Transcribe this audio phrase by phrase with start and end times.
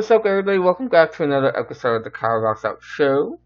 [0.00, 0.58] What's up, everybody?
[0.58, 3.38] Welcome back to another episode of the Kyle Rocks Out Show.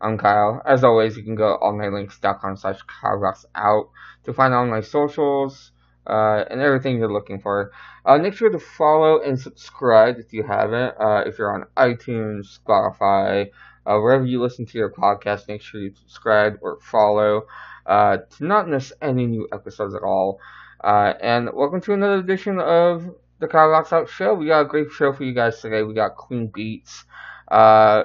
[0.00, 0.62] I'm Kyle.
[0.64, 3.90] As always, you can go to allmylinks.com slash Kyle Rocks Out
[4.22, 5.72] to find all my socials
[6.06, 7.72] uh, and everything you're looking for.
[8.04, 10.94] Uh, make sure to follow and subscribe if you haven't.
[10.96, 13.50] Uh, if you're on iTunes, Spotify,
[13.84, 17.48] uh, wherever you listen to your podcast, make sure you subscribe or follow
[17.84, 20.38] uh, to not miss any new episodes at all.
[20.84, 24.34] Uh, and welcome to another edition of the Kyle Rocks Out show.
[24.34, 25.82] We got a great show for you guys today.
[25.82, 27.04] We got Queen Beats,
[27.48, 28.04] uh,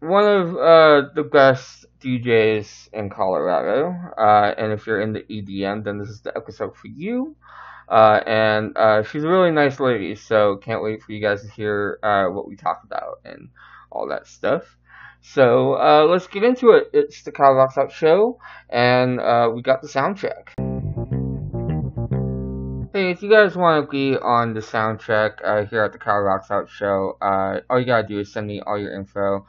[0.00, 3.94] one of uh, the best DJs in Colorado.
[4.18, 7.36] Uh, and if you're in the EDM, then this is the episode for you.
[7.88, 11.50] Uh, and uh, she's a really nice lady, so can't wait for you guys to
[11.50, 13.48] hear uh, what we talk about and
[13.90, 14.76] all that stuff.
[15.20, 16.90] So uh, let's get into it.
[16.92, 18.38] It's the Kyle Rocks Out show,
[18.68, 20.54] and uh, we got the sound check.
[22.94, 25.98] Hey, if you guys want to be on the sound check uh, here at the
[25.98, 29.46] Kyle Rocks Out show, uh, all you gotta do is send me all your info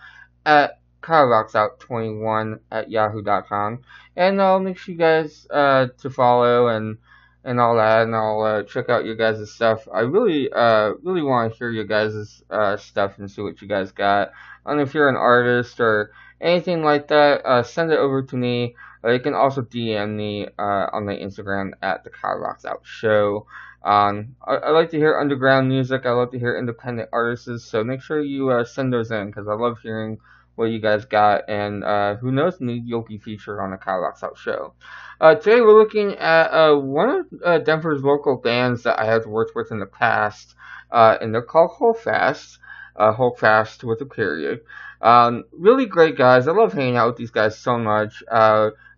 [0.47, 3.83] at Kyle Rocks Out 21 at yahoo.com,
[4.15, 6.97] and I'll make sure you guys uh, to follow and
[7.43, 9.87] and all that, and I'll uh, check out your guys' stuff.
[9.93, 13.67] I really, uh, really want to hear your guys' uh, stuff and see what you
[13.67, 14.31] guys got.
[14.65, 16.09] And if you're an artist or
[16.41, 18.75] anything like that, send it over to me.
[19.05, 22.81] Uh, you can also DM me uh, on my Instagram at the Kyle Rocks Out
[22.83, 23.45] Show.
[23.83, 26.07] Um, I, I, like to hear underground music.
[26.07, 27.65] I love to hear independent artists.
[27.65, 30.17] So make sure you uh, send those in because I love hearing
[30.55, 31.47] what you guys got.
[31.47, 34.73] And uh, who knows, maybe you'll be featured on the Kyle Rocks Out Show.
[35.21, 39.55] Uh, today we're looking at uh, one of Denver's local bands that I have worked
[39.55, 40.55] with in the past,
[40.91, 42.57] and they're called Holdfast.
[42.95, 44.61] Uh, Holdfast with a period.
[45.01, 46.47] Um, really great guys.
[46.47, 48.23] I love hanging out with these guys so much.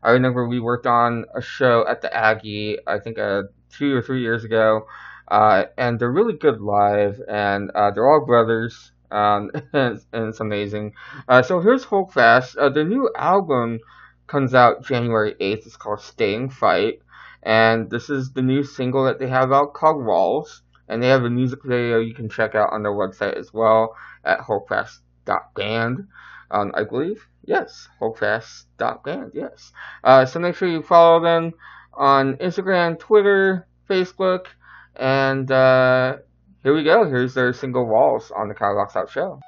[0.07, 4.01] I remember we worked on a show at the Aggie, I think uh, two or
[4.01, 4.87] three years ago,
[5.27, 10.93] uh, and they're really good live, and uh, they're all brothers, um, and, it's amazing.
[11.27, 12.55] Uh, so here's Holdfast.
[12.55, 13.79] Uh, the new album
[14.27, 15.65] comes out January 8th.
[15.65, 17.01] It's called Staying Fight,
[17.43, 21.25] and this is the new single that they have out called Walls, and they have
[21.25, 23.93] a music video you can check out on their website as well
[24.23, 26.07] at holdfast.band,
[26.49, 27.27] um, I believe.
[27.47, 29.71] Yes, holdfast.band, yes.
[30.03, 31.53] Uh, so make sure you follow them
[31.93, 34.47] on Instagram, Twitter, Facebook,
[34.97, 36.17] and uh,
[36.61, 37.09] here we go.
[37.09, 39.39] Here's their single walls on the Rocks Out show.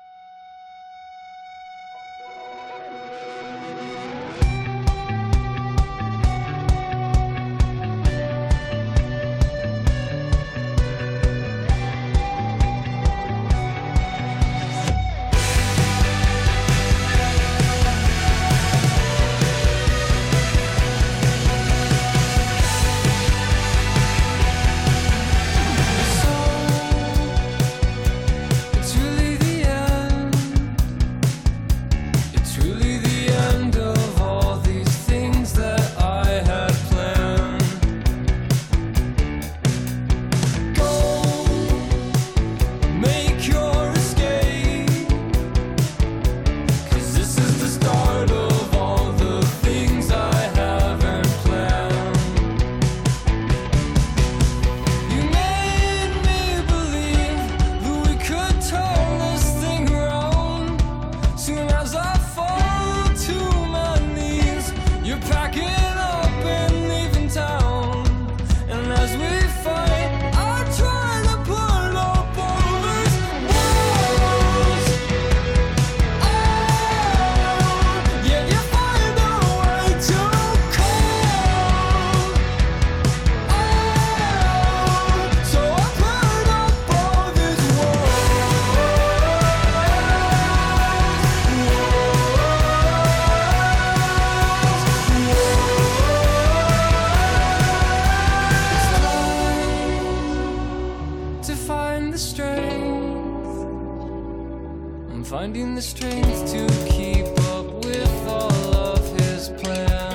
[105.19, 110.08] I'm finding the strength to keep up with all of his plans.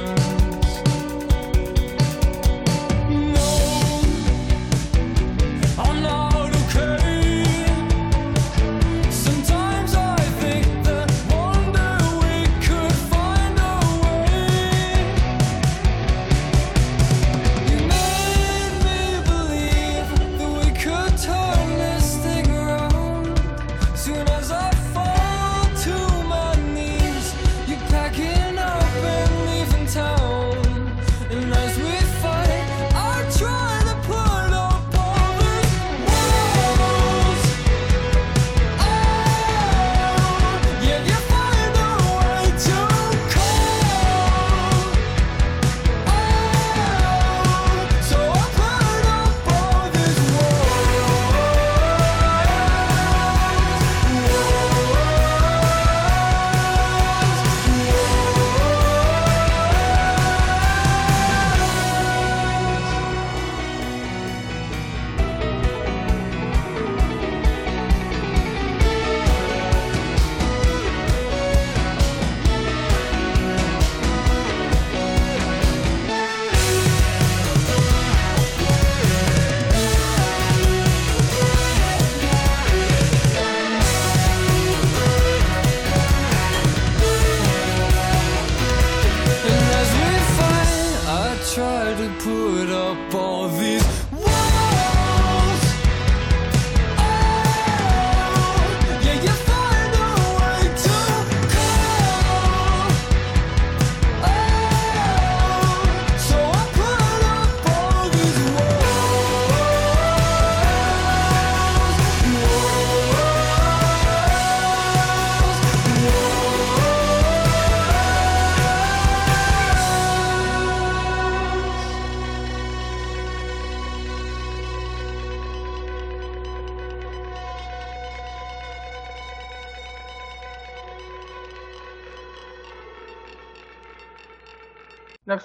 [92.25, 92.74] Put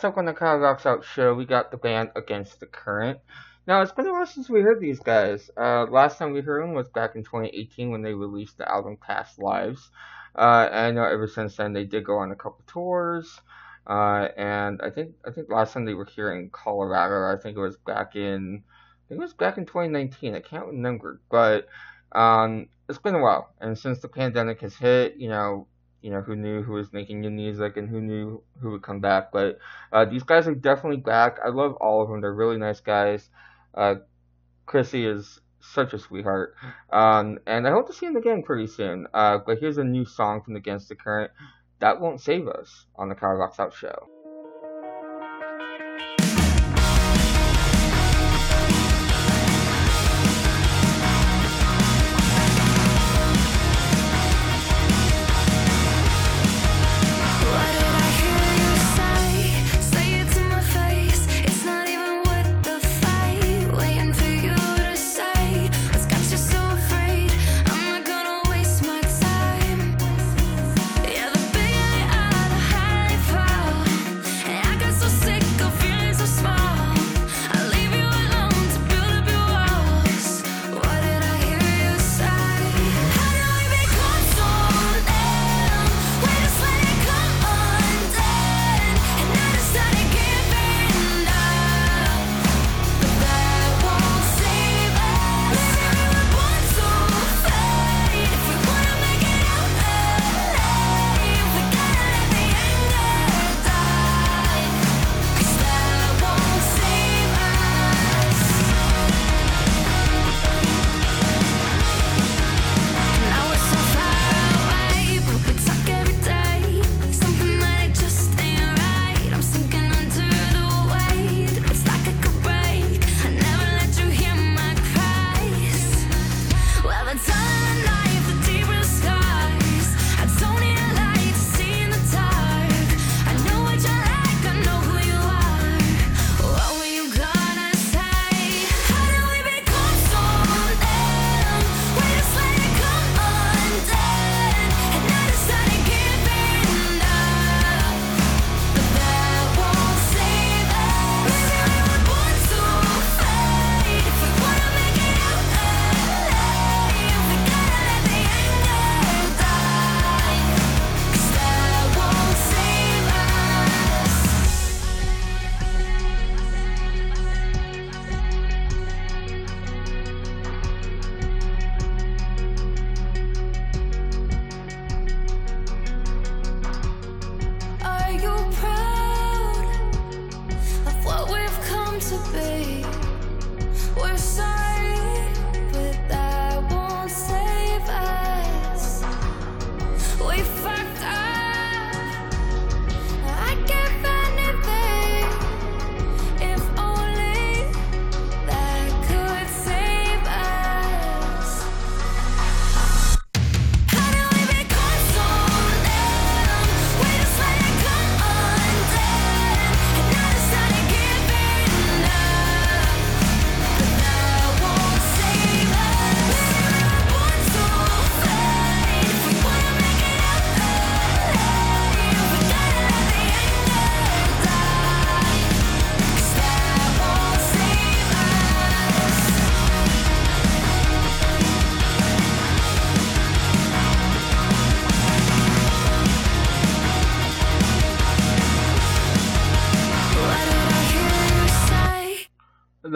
[0.04, 3.19] Up on the Kyle Rocks Out show, we got the band Against the Current.
[3.68, 5.51] Now, it's been a while since we heard these guys.
[5.57, 8.98] Uh, last time we heard them was back in 2018 when they released the album
[8.98, 9.92] Past Lives.
[10.36, 13.42] Uh, and I know ever since then they did go on a couple tours.
[13.86, 17.57] Uh, and I think I think last time they were here in Colorado, I think
[17.57, 20.34] it was back in I think it was back in 2019.
[20.34, 21.68] I can't remember, but
[22.13, 23.54] um, it's been a while.
[23.60, 25.68] And since the pandemic has hit, you know,
[26.01, 29.00] you know, who knew who was making new music and who knew who would come
[29.00, 29.31] back.
[29.31, 29.60] But
[29.92, 31.38] uh, these guys are definitely back.
[31.44, 32.22] I love all of them.
[32.22, 33.30] They're really nice guys.
[33.74, 33.96] Uh,
[34.66, 36.56] Chrissy is such a sweetheart.
[36.92, 39.07] Um, and I hope to see him again pretty soon.
[39.13, 41.31] Uh, but here's a new song from Against the Current.
[41.80, 44.07] That won't save us on the Rocks Out show.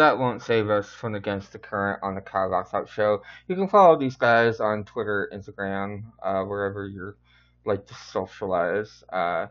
[0.03, 3.21] That won't save us from Against the Current on the Kyle Out Show.
[3.47, 7.15] You can follow these guys on Twitter, Instagram, uh, wherever you're
[7.63, 9.05] like to socialize.
[9.07, 9.47] Uh,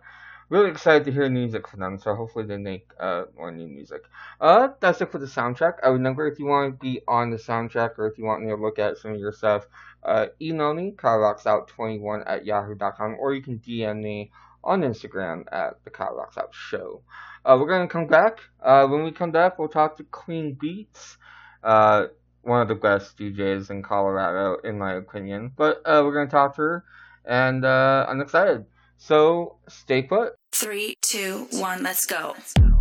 [0.51, 1.99] really excited to hear music from them.
[1.99, 4.03] So hopefully they make uh, more new music.
[4.43, 5.79] Uh, that's it for the sound check.
[5.83, 8.25] I would remember if you want to be on the sound check or if you
[8.25, 9.67] want me to look at some of your stuff,
[10.05, 14.31] uh, email me kylerockout21 at yahoo.com or you can DM me
[14.65, 17.03] on Instagram at the Kyle Rocks Out Show.
[17.45, 18.39] Uh, we're gonna come back.
[18.63, 21.17] Uh, when we come back, we'll talk to Queen Beats.
[21.63, 22.07] Uh,
[22.43, 25.53] one of the best DJs in Colorado, in my opinion.
[25.57, 26.85] But uh, we're to talk to her,
[27.25, 28.67] and uh, I'm excited.
[28.99, 30.35] So stay put.
[30.53, 32.35] Three, two, one, let's go.
[32.59, 32.72] Eat,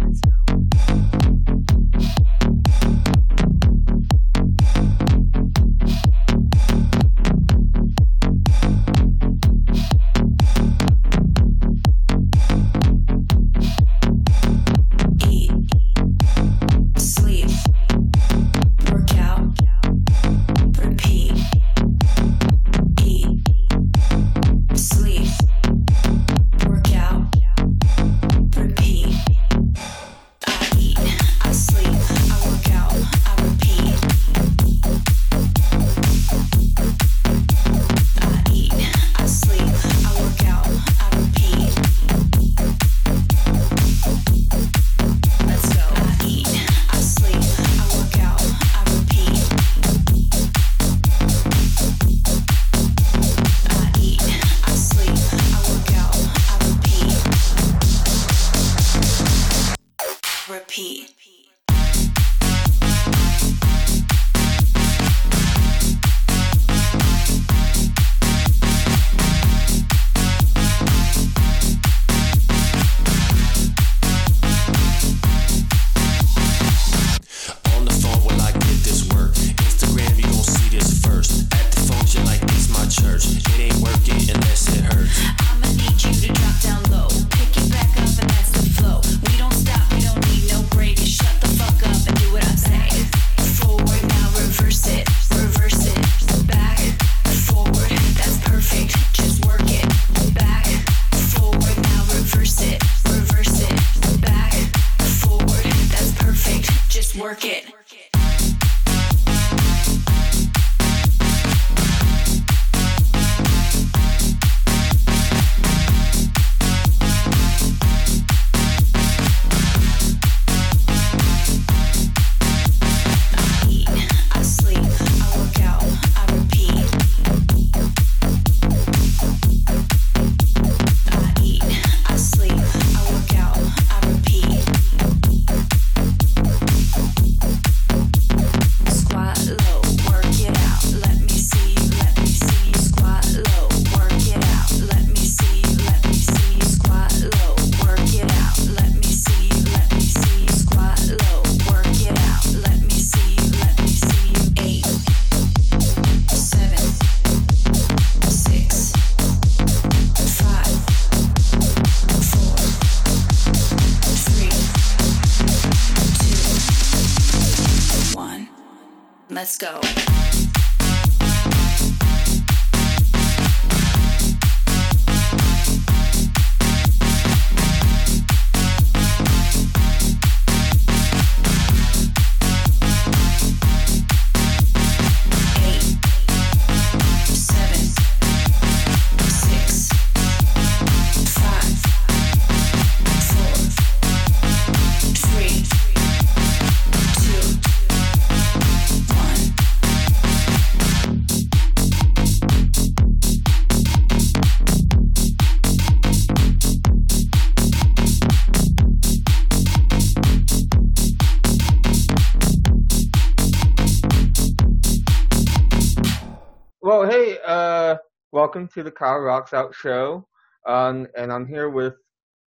[218.52, 220.28] welcome to the Kyle Rocks Out Show.
[220.68, 221.94] Um, and I'm here with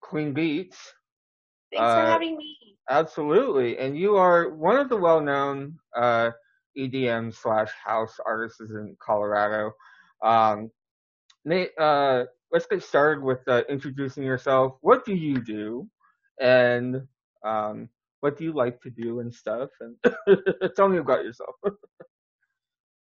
[0.01, 0.77] Queen Beats.
[1.73, 2.57] Thanks for Uh, having me.
[2.91, 3.79] Absolutely.
[3.79, 6.33] And you are one of the well known uh,
[6.77, 9.71] EDM slash house artists in Colorado.
[10.21, 10.73] Um,
[11.45, 14.73] Nate, uh, let's get started with uh, introducing yourself.
[14.81, 15.89] What do you do?
[16.41, 17.07] And
[17.47, 19.71] um, what do you like to do and stuff?
[19.79, 19.95] And
[20.75, 21.55] tell me about yourself.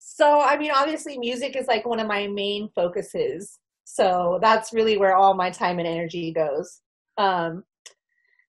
[0.10, 3.60] So, I mean, obviously, music is like one of my main focuses.
[3.84, 6.80] So that's really where all my time and energy goes.
[7.18, 7.66] Um,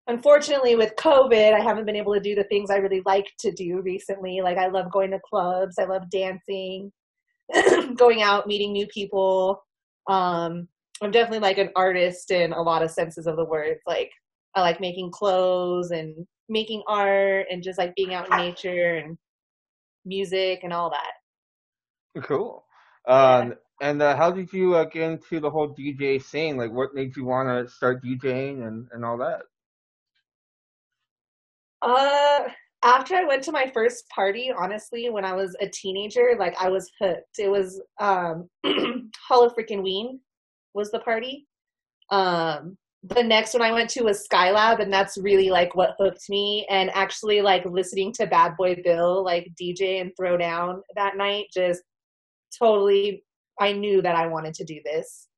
[0.07, 3.50] unfortunately, with COVID, I haven't been able to do the things I really like to
[3.50, 4.41] do recently.
[4.41, 6.93] Like, I love going to clubs, I love dancing,
[7.97, 9.61] going out, meeting new people.
[10.09, 10.69] Um,
[11.03, 13.79] I'm definitely like an artist in a lot of senses of the word.
[13.87, 14.12] Like
[14.55, 19.19] I like making clothes and making art and just like being out in nature and
[20.05, 21.18] music and all that.
[22.23, 22.65] Cool.
[23.07, 26.57] Um, and uh, how did you uh, get into the whole DJ scene?
[26.57, 29.43] Like, what made you want to start DJing and, and all that?
[31.81, 32.49] Uh,
[32.83, 36.69] after I went to my first party, honestly, when I was a teenager, like I
[36.69, 37.38] was hooked.
[37.38, 38.49] It was um
[39.29, 40.21] Hollow freaking Ween
[40.75, 41.47] was the party.
[42.11, 46.29] Um the next one I went to was Skylab and that's really like what hooked
[46.29, 51.17] me and actually like listening to Bad Boy Bill like DJ and throw down that
[51.17, 51.83] night just
[52.57, 53.25] totally
[53.61, 55.28] I knew that I wanted to do this.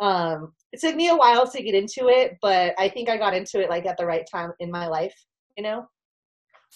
[0.00, 3.34] Um it took me a while to get into it, but I think I got
[3.34, 5.14] into it like at the right time in my life,
[5.56, 5.86] you know?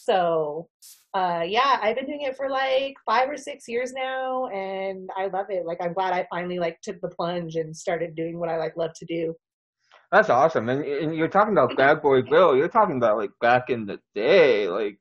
[0.01, 0.69] So,
[1.13, 5.27] uh, yeah, I've been doing it for like five or six years now, and I
[5.27, 5.67] love it.
[5.67, 8.77] Like, I'm glad I finally like took the plunge and started doing what I like
[8.77, 9.35] love to do.
[10.13, 10.69] That's awesome.
[10.69, 12.57] And, and you're talking about Bad Boy Bill.
[12.57, 14.99] You're talking about like back in the day, like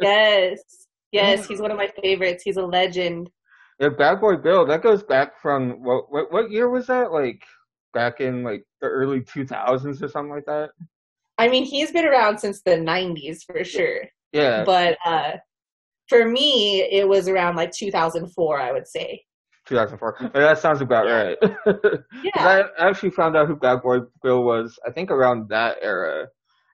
[0.00, 0.60] Yes,
[1.12, 2.42] yes, he's one of my favorites.
[2.42, 3.30] He's a legend.
[3.78, 4.64] Yeah, Bad Boy Bill.
[4.66, 7.12] That goes back from what what what year was that?
[7.12, 7.42] Like
[7.92, 10.70] back in like the early 2000s or something like that.
[11.38, 14.02] I mean, he's been around since the '90s for sure.
[14.32, 14.64] Yeah.
[14.64, 15.32] But uh,
[16.08, 19.22] for me, it was around like 2004, I would say.
[19.66, 20.16] 2004.
[20.20, 21.36] Yeah, that sounds about right.
[21.42, 21.48] Yeah.
[21.66, 21.74] right.
[21.82, 22.64] 'Cause Yeah.
[22.78, 24.78] I actually found out who Bad Boy Bill was.
[24.86, 26.28] I think around that era.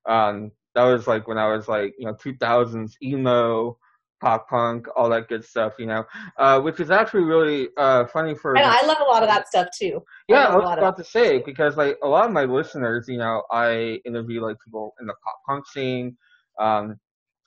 [0.07, 3.79] Um, that was like when I was like you know 2000s emo,
[4.23, 5.75] pop punk, all that good stuff.
[5.79, 6.05] You know,
[6.39, 8.57] uh, which is actually really uh funny for.
[8.57, 10.03] And I love a lot of that stuff too.
[10.29, 13.19] yeah, I a was about to say because like a lot of my listeners, you
[13.19, 16.17] know, I interview like people in the pop punk scene.
[16.59, 16.97] Um,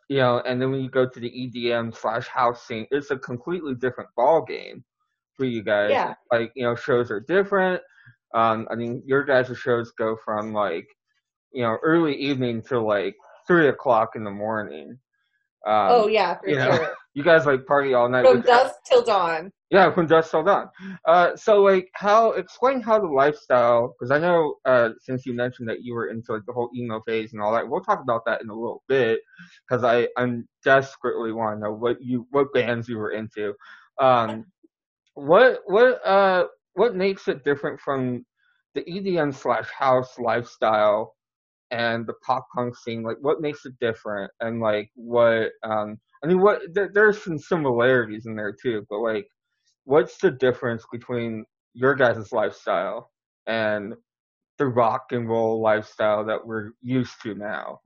[0.09, 3.17] you know, and then when you go to the EDM slash house scene, it's a
[3.17, 4.83] completely different ball game
[5.35, 5.91] for you guys.
[5.91, 6.13] Yeah.
[6.31, 7.81] Like, you know, shows are different.
[8.33, 10.87] Um, I mean, your guys' shows go from like,
[11.51, 13.15] you know, early evening to like
[13.47, 14.97] three o'clock in the morning.
[15.65, 16.93] Um, oh yeah, for you know, sure.
[17.15, 18.25] you guys like party all night.
[18.25, 19.51] From dusk till dawn.
[19.71, 20.69] yeah, from dusk till dawn.
[21.07, 23.95] Uh, so like, how explain how the lifestyle?
[23.97, 27.01] Because I know uh, since you mentioned that you were into like the whole emo
[27.01, 29.21] phase and all that, we'll talk about that in a little bit.
[29.67, 33.53] Because I I'm desperately want to know what you what bands you were into.
[33.99, 34.45] Um,
[35.15, 38.23] what what uh what makes it different from
[38.75, 41.15] the EDM slash house lifestyle
[41.71, 43.03] and the pop punk scene?
[43.03, 44.31] Like, what makes it different?
[44.39, 48.99] And like, what um, I mean, what there, there's some similarities in there too, but
[48.99, 49.27] like
[49.85, 53.11] what's the difference between your guys' lifestyle
[53.47, 53.93] and
[54.57, 57.79] the rock and roll lifestyle that we're used to now?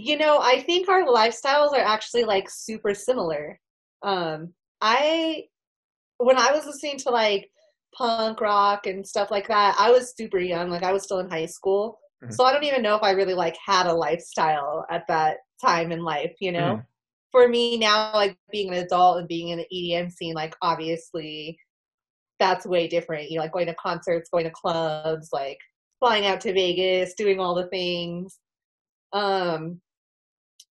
[0.00, 3.58] You know, I think our lifestyles are actually like super similar.
[4.04, 5.46] Um, I
[6.18, 7.50] when I was listening to like
[7.96, 10.70] punk rock and stuff like that, I was super young.
[10.70, 11.98] Like I was still in high school.
[12.22, 12.32] Mhm.
[12.32, 15.92] So I don't even know if I really like had a lifestyle at that time
[15.92, 16.76] in life, you know?
[16.76, 16.86] Mhm.
[17.30, 21.58] For me now, like being an adult and being in the EDM scene, like obviously
[22.38, 23.30] that's way different.
[23.30, 25.58] You know, like going to concerts, going to clubs, like
[25.98, 28.38] flying out to Vegas, doing all the things.
[29.12, 29.80] Um,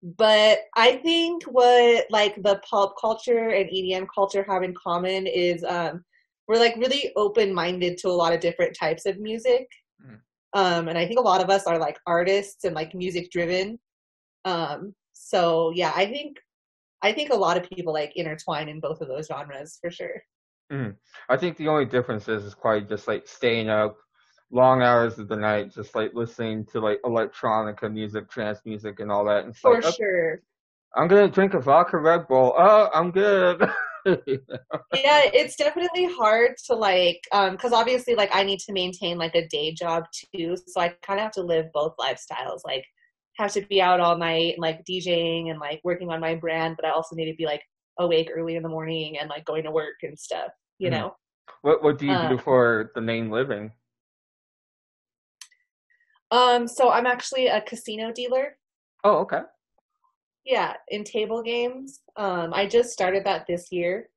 [0.04, 5.64] but I think what like the pop culture and EDM culture have in common is
[5.64, 6.04] um,
[6.48, 9.68] we're like really open minded to a lot of different types of music.
[10.06, 10.20] Mm.
[10.56, 13.78] Um, and I think a lot of us are like artists and like music driven.
[14.46, 16.38] Um, so yeah, I think
[17.02, 20.24] I think a lot of people like intertwine in both of those genres for sure.
[21.30, 23.98] I think the only difference is, is probably just like staying up
[24.50, 29.12] long hours of the night, just like listening to like electronica music, trance music, and
[29.12, 29.46] all that.
[29.46, 30.42] And For like, "Okay, sure.
[30.96, 32.56] I'm gonna drink a vodka Red Bull.
[32.58, 33.62] Oh, I'm good.
[34.06, 39.36] yeah it's definitely hard to like um because obviously like i need to maintain like
[39.36, 40.04] a day job
[40.36, 42.86] too so i kind of have to live both lifestyles like
[43.38, 46.76] have to be out all night and like djing and like working on my brand
[46.76, 47.62] but i also need to be like
[48.00, 50.94] awake early in the morning and like going to work and stuff you Mhm.
[50.94, 51.16] know
[51.62, 52.38] what What do you do Uh.
[52.38, 53.72] for the main living?
[56.32, 58.58] um so i'm actually a casino dealer
[59.04, 59.42] Oh, okay.
[60.46, 64.10] Yeah in table games um i just started that this year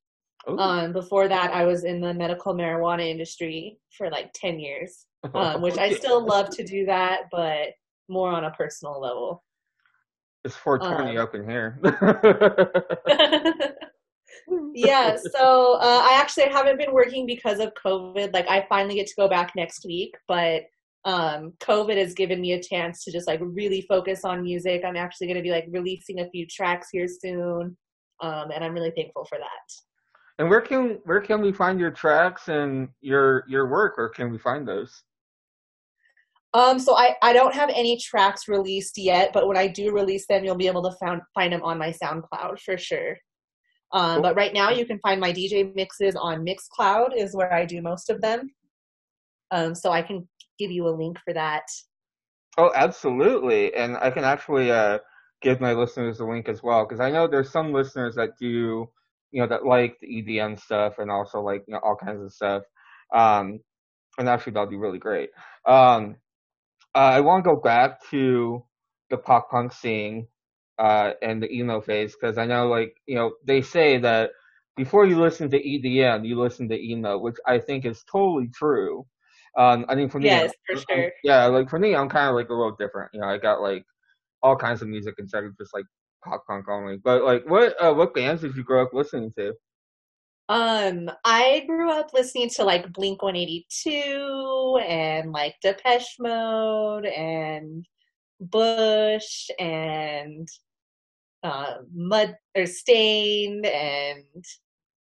[0.49, 0.59] Ooh.
[0.59, 5.61] um before that i was in the medical marijuana industry for like 10 years um,
[5.63, 7.69] which I still love to do that, but
[8.09, 9.45] more on a personal level.
[10.45, 11.81] It's 420 um, up in here.
[14.75, 18.33] yeah, so uh, I actually haven't been working because of COVID.
[18.33, 20.63] Like, I finally get to go back next week, but
[21.09, 24.83] um, COVID has given me a chance to just like really focus on music.
[24.85, 27.77] I'm actually going to be like releasing a few tracks here soon,
[28.21, 30.39] um, and I'm really thankful for that.
[30.39, 33.97] And where can where can we find your tracks and your your work?
[33.97, 35.03] Where can we find those?
[36.53, 40.27] Um, so I, I don't have any tracks released yet, but when I do release
[40.27, 43.17] them, you'll be able to found, find them on my SoundCloud for sure.
[43.93, 44.23] Um, Cool.
[44.23, 47.83] but right now you can find my DJ mixes on Mixcloud is where I do
[47.83, 48.51] most of them.
[49.51, 51.65] Um, so I can give you a link for that.
[52.57, 53.75] Oh, absolutely.
[53.75, 54.99] And I can actually uh,
[55.43, 58.89] give my listeners a link as well because I know there's some listeners that do,
[59.31, 62.33] you know, that like the EDM stuff and also like you know all kinds of
[62.33, 62.63] stuff.
[63.15, 63.61] Um,
[64.19, 65.31] and actually that'll be really great.
[65.65, 66.17] Um,
[66.95, 68.65] uh, I want to go back to
[69.11, 70.27] the pop punk scene
[70.79, 74.31] uh, and the emo phase because I know like you know they say that
[74.77, 79.07] before you listen to EDM, you listen to emo, which I think is totally true.
[79.57, 81.13] Um, I mean, for me, Yes, for I'm- sure.
[81.25, 83.11] yeah, like for me, I'm kind of like a little different.
[83.13, 83.85] You know, I got like
[84.43, 85.85] all kinds of music instead of just like
[86.25, 86.97] pop punk only.
[86.99, 89.55] But like, what uh, what bands did you grow up listening to?
[90.51, 97.85] Um, I grew up listening to like Blink 182 and like Depeche Mode and
[98.41, 100.49] Bush and
[101.43, 104.45] uh, Mud or Staind and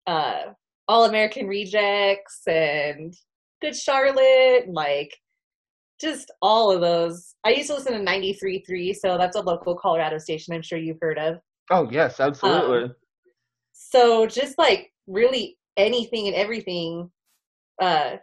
[0.08, 0.44] uh,
[0.88, 3.14] All American Rejects and
[3.62, 5.12] Good Charlotte like
[6.00, 7.36] just all of those.
[7.44, 11.00] I used to listen to 93.3, so that's a local Colorado station I'm sure you've
[11.02, 11.40] heard of.
[11.72, 12.94] Oh yes, absolutely.
[13.74, 17.10] So just like really anything and everything
[17.82, 18.18] uh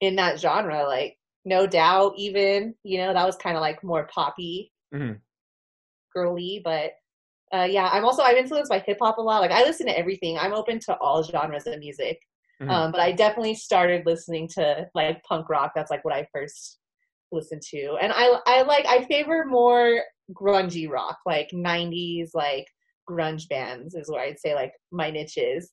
[0.00, 4.06] in that genre, like no doubt even, you know, that was kind of like more
[4.12, 5.20] poppy, Mhm.
[6.14, 6.92] girly, but
[7.52, 9.40] uh yeah, I'm also I'm influenced by hip hop a lot.
[9.40, 10.36] Like I listen to everything.
[10.38, 12.20] I'm open to all genres of music.
[12.62, 12.70] Mhm.
[12.70, 15.72] Um but I definitely started listening to like punk rock.
[15.74, 16.78] That's like what I first
[17.32, 17.96] listened to.
[18.00, 20.00] And I I like I favor more
[20.32, 22.66] grungy rock, like 90s like
[23.08, 25.70] grunge bands is where I'd say like my niche is.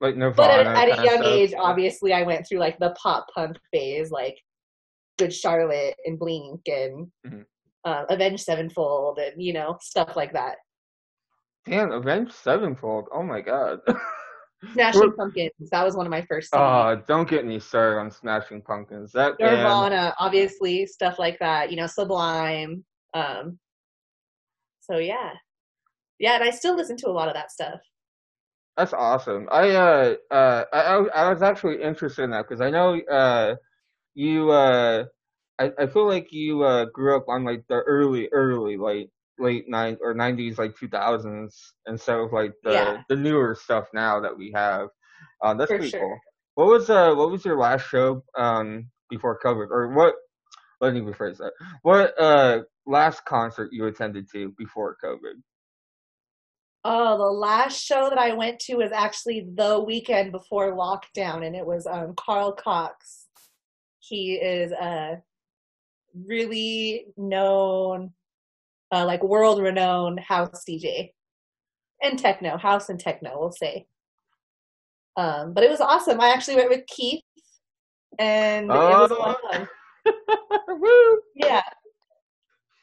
[0.00, 0.64] like Nirvana.
[0.64, 4.10] But at, at a young age, obviously, I went through like the pop punk phase,
[4.10, 4.36] like
[5.18, 7.44] Good Charlotte and Blink and Mhm.
[7.84, 10.56] uh, Avenged Sevenfold and you know stuff like that.
[11.66, 13.08] Damn, Avenged Sevenfold.
[13.12, 13.78] Oh my god.
[14.72, 16.54] Smashing Pumpkins, that was one of my first.
[16.54, 19.12] Uh, don't get me started on Smashing Pumpkins.
[19.12, 21.70] That band, Nirvana, obviously, stuff like that.
[21.70, 22.84] You know, Sublime.
[23.14, 23.58] Um,
[24.80, 25.32] so yeah,
[26.18, 27.80] yeah, and I still listen to a lot of that stuff.
[28.76, 29.48] that's awesome.
[29.50, 30.94] I uh uh I I
[31.26, 33.56] I was actually interested in that because I know uh
[34.14, 35.04] you uh
[35.58, 39.10] I I feel like you uh grew up on like the early early like
[39.42, 43.02] late nine or nineties like two thousands instead of like the Yeah.
[43.08, 44.88] the newer stuff now that we have.
[45.42, 46.00] Uh, that's For pretty sure.
[46.00, 46.18] cool.
[46.54, 50.14] What was uh what was your last show um before COVID or what?
[50.80, 51.52] Let me rephrase that.
[51.82, 55.34] What uh last concert you attended to before COVID?
[56.84, 61.54] Oh, the last show that I went to was actually the weekend before lockdown, and
[61.54, 63.26] it was um, Carl Cox.
[64.00, 65.22] He is a
[66.26, 68.12] really known,
[68.92, 71.10] uh, like world renowned house DJ
[72.02, 73.86] and techno, house and techno, we'll say.
[75.16, 76.20] Um, but it was awesome.
[76.20, 77.22] I actually went with Keith,
[78.18, 79.68] and it was a lot of fun.
[80.80, 81.20] Woo!
[81.34, 81.62] Yeah.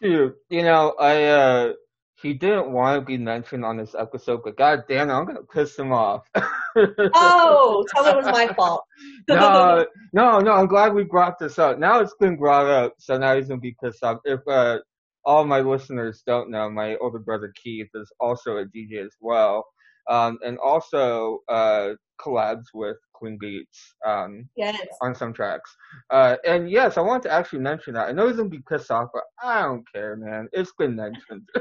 [0.01, 1.73] Shoot, you know, I uh
[2.21, 5.43] he didn't want to be mentioned on this episode, but god damn it, I'm gonna
[5.53, 6.27] piss him off.
[6.75, 8.83] Oh, tell him it was my fault.
[9.27, 11.79] no, no, no, I'm glad we brought this up.
[11.79, 14.19] Now it's been brought up, so now he's gonna be pissed off.
[14.25, 14.79] If uh
[15.25, 19.65] all my listeners don't know, my older brother Keith is also a DJ as well.
[20.09, 23.95] Um and also uh collabs with Queen Beats.
[24.05, 24.87] Um yes.
[25.01, 25.75] on some tracks.
[26.09, 28.07] Uh, and yes, I want to actually mention that.
[28.07, 30.47] I know he's gonna be pissed off, but I don't care, man.
[30.51, 31.47] It's been mentioned.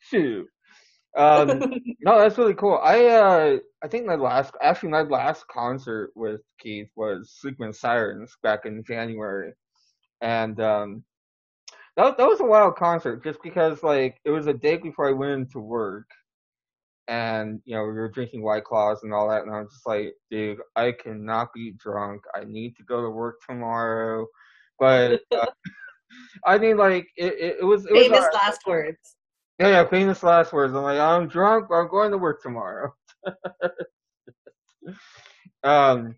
[0.00, 0.46] Shoot.
[1.16, 1.48] Um,
[2.00, 2.78] no, that's really cool.
[2.82, 8.36] I uh, I think my last, actually my last concert with Keith was Sleeping Sirens
[8.42, 9.52] back in January,
[10.20, 11.04] and um,
[11.98, 15.12] that that was a wild concert just because like it was a day before I
[15.12, 16.06] went into work.
[17.08, 19.86] And you know we were drinking white claws and all that, and I was just
[19.86, 22.22] like, "Dude, I cannot be drunk.
[22.34, 24.26] I need to go to work tomorrow."
[24.78, 25.46] But uh,
[26.46, 28.34] I mean, like it, it, it was it was Famous alright.
[28.34, 29.16] last words.
[29.58, 30.74] Yeah, yeah, famous last words.
[30.74, 32.94] I'm like, I'm drunk, but I'm going to work tomorrow.
[35.64, 36.14] um,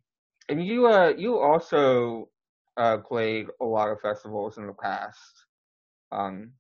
[0.50, 2.28] and you, uh, you also,
[2.76, 5.46] uh, played a lot of festivals in the past.
[6.12, 6.52] Um,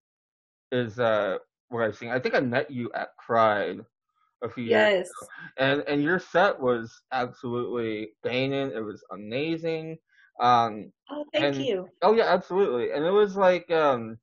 [0.72, 2.10] is, uh, what I've seen.
[2.10, 3.80] I think I met you at Pride
[4.42, 5.10] a few years Yes.
[5.58, 8.72] and and your set was absolutely banging.
[8.72, 9.98] It was amazing.
[10.40, 11.88] Um, Oh, thank And- you.
[12.02, 12.92] Oh yeah, absolutely.
[12.92, 14.18] And it was like um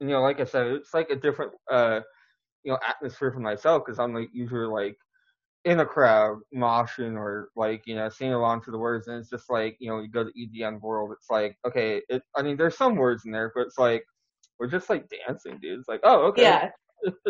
[0.00, 2.00] you know, like I said, it's like a different uh
[2.64, 4.96] you know, atmosphere for myself because I'm like usually like
[5.64, 9.30] in a crowd moshing or like you know singing along to the words, and it's
[9.30, 12.56] just like you know you go to EDM world, it's like okay, it, I mean
[12.56, 14.04] there's some words in there, but it's like
[14.58, 15.78] we're just like dancing, dude.
[15.78, 16.70] It's like oh okay, Yeah,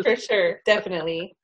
[0.03, 1.35] for sure, definitely.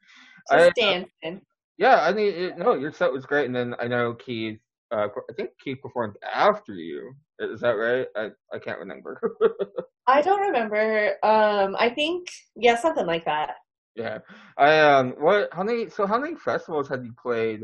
[0.51, 1.41] I- Just dancing.
[1.77, 2.01] yeah.
[2.01, 4.59] I mean it, no, your set was great, and then I know Keith.
[4.91, 7.13] Uh, I think Keith performed after you.
[7.39, 8.07] Is that right?
[8.15, 9.19] I I can't remember.
[10.07, 11.15] I don't remember.
[11.23, 13.55] Um, I think yeah, something like that.
[13.95, 14.19] Yeah.
[14.57, 17.61] I um what how many so how many festivals have you played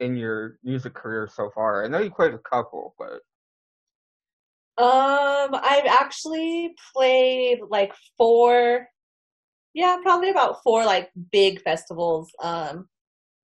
[0.00, 1.84] in your music career so far?
[1.84, 3.20] I know you played a couple, but
[4.78, 8.88] Um, I've actually played like four,
[9.74, 12.30] yeah, probably about four like big festivals.
[12.42, 12.88] Um,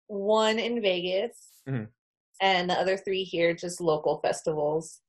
[0.08, 1.88] one in Vegas, Mhm.
[2.40, 5.00] and the other three here, just local festivals.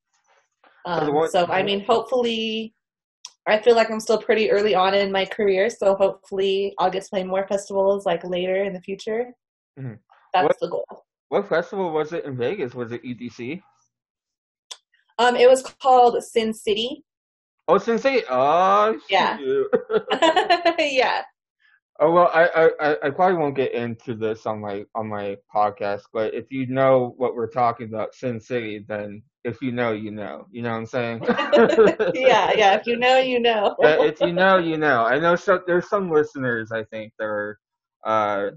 [0.85, 2.73] So Um, one- so I mean, hopefully,
[3.45, 7.03] I feel like I'm still pretty early on in my career, so hopefully I'll get
[7.03, 9.33] to play more festivals like later in the future.
[9.77, 9.99] Mhm.
[10.33, 11.05] That's What- the goal.
[11.27, 12.73] what festival was it in Vegas?
[12.73, 13.61] Was it EDC?
[15.19, 17.03] Um, it was called Sin City.
[17.67, 18.23] Oh Sin City.
[18.29, 19.37] oh Yeah.
[20.79, 21.23] yeah.
[21.99, 26.01] Oh well, I, I I- probably won't get into this on my on my podcast,
[26.11, 30.11] but if you know what we're talking about, Sin City, then if you know, you
[30.11, 30.47] know.
[30.51, 31.21] You know what I'm saying?
[32.15, 32.75] yeah, yeah.
[32.75, 33.75] If you know, you know.
[33.81, 35.05] If you know, you know.
[35.05, 37.59] I know so, there's some listeners I think that are
[38.05, 38.49] uh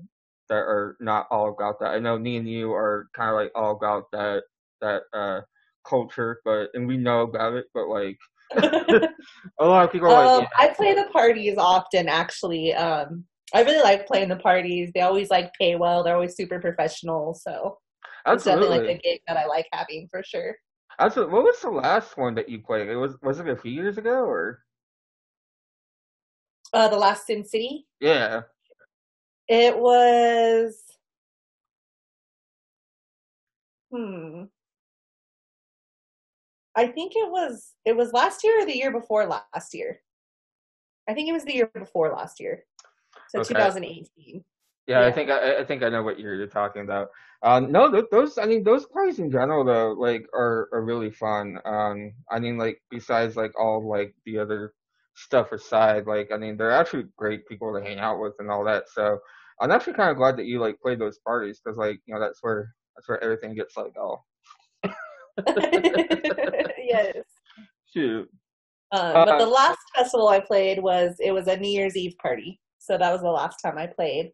[0.48, 1.90] that are not all about that.
[1.90, 4.44] I know me and you are kind of like all about that
[4.80, 5.40] that uh
[5.88, 8.18] culture, but and we know about it, but like
[8.57, 12.75] a lot of people um, like, I play the parties often, actually.
[12.75, 14.90] Um, I really like playing the parties.
[14.94, 16.03] They always like pay well.
[16.03, 17.35] They're always super professional.
[17.35, 17.79] So
[18.27, 18.94] yeah, it's definitely absolutely.
[18.94, 20.57] like a gig that I like having for sure.
[20.99, 21.35] Absolutely.
[21.35, 22.88] What was the last one that you played?
[22.88, 24.61] It was was it a few years ago or?
[26.72, 28.42] Uh, the last Sin City, Yeah.
[29.49, 30.83] it was.
[33.92, 34.44] Hmm.
[36.76, 40.00] I think it was it was last year or the year before last year.
[41.08, 42.64] I think it was the year before last year.
[43.28, 43.54] So Okay.
[43.54, 44.44] 2018.
[44.86, 47.08] Yeah, I think I, I think I know what you're, you're talking about.
[47.42, 51.10] Um, no, th- those I mean those parties in general though like are, are really
[51.10, 51.58] fun.
[51.64, 54.74] Um, I mean like besides like all like the other
[55.14, 58.64] stuff aside, like I mean they're actually great people to hang out with and all
[58.64, 58.84] that.
[58.88, 59.18] So
[59.60, 62.20] I'm actually kind of glad that you like played those parties because like you know
[62.20, 64.26] that's where that's where everything gets like all
[66.79, 67.16] yes.
[67.92, 68.29] shoot.
[68.92, 72.14] Um, Uh, but the last festival I played was it was a New Year's Eve
[72.22, 74.33] party, so that was the last time I played.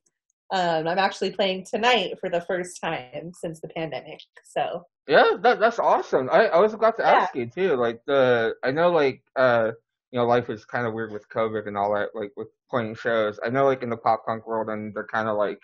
[0.53, 4.21] Um, I'm actually playing tonight for the first time since the pandemic.
[4.45, 6.29] So Yeah, that that's awesome.
[6.31, 7.13] I, I was about to Yeah.
[7.13, 7.75] ask you too.
[7.77, 9.71] Like the I know like uh
[10.11, 12.11] you know life is kind of weird with COVID and all that.
[12.15, 15.29] Like with playing shows, I know like in the pop punk world and they're kind
[15.29, 15.59] of like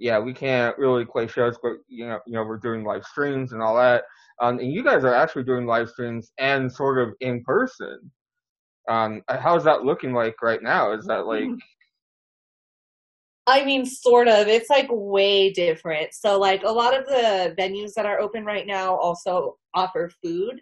[0.00, 3.52] yeah we can't really play shows, but you know you know we're doing live streams
[3.52, 4.02] and all that.
[4.42, 8.10] Um, and you guys are actually doing live streams and sort of in person.
[8.88, 10.92] Um, how's that looking like right now?
[10.92, 11.44] Is that like
[13.46, 14.48] I mean, sort of.
[14.48, 16.14] It's like way different.
[16.14, 20.60] So, like, a lot of the venues that are open right now also offer food.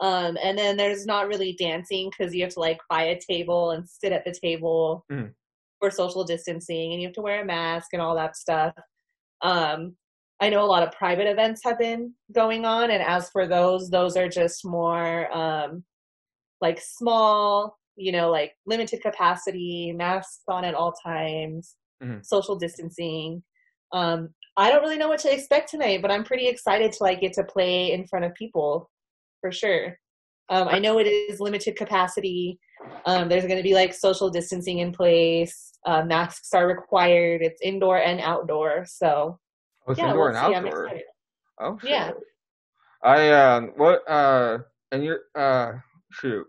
[0.00, 3.72] Um, and then there's not really dancing because you have to like buy a table
[3.72, 5.34] and sit at the table Mhm.
[5.80, 8.74] for social distancing, and you have to wear a mask and all that stuff.
[9.42, 9.96] Um,
[10.44, 13.88] I know a lot of private events have been going on, and as for those,
[13.88, 15.82] those are just more um,
[16.60, 22.26] like small, you know, like limited capacity, masks on at all times Mhm.
[22.26, 23.42] social distancing.
[23.92, 27.20] Um, I don't really know what to expect tonight, but I'm pretty excited to like
[27.20, 28.90] get to play in front of people
[29.40, 29.98] for sure.
[30.50, 32.58] Um, I know it is limited capacity.
[33.06, 35.72] Um, there's going to be like social distancing in place.
[35.86, 37.40] Uh, masks are required.
[37.40, 38.84] It's indoor and outdoor.
[38.86, 39.38] So
[39.86, 40.54] oh, it's yeah, indoor we'll and see.
[40.54, 40.90] Outdoor?
[41.60, 41.90] Oh shit.
[41.90, 42.10] Yeah.
[43.02, 44.58] I um what uh
[44.92, 45.72] and you're uh
[46.10, 46.46] shoot.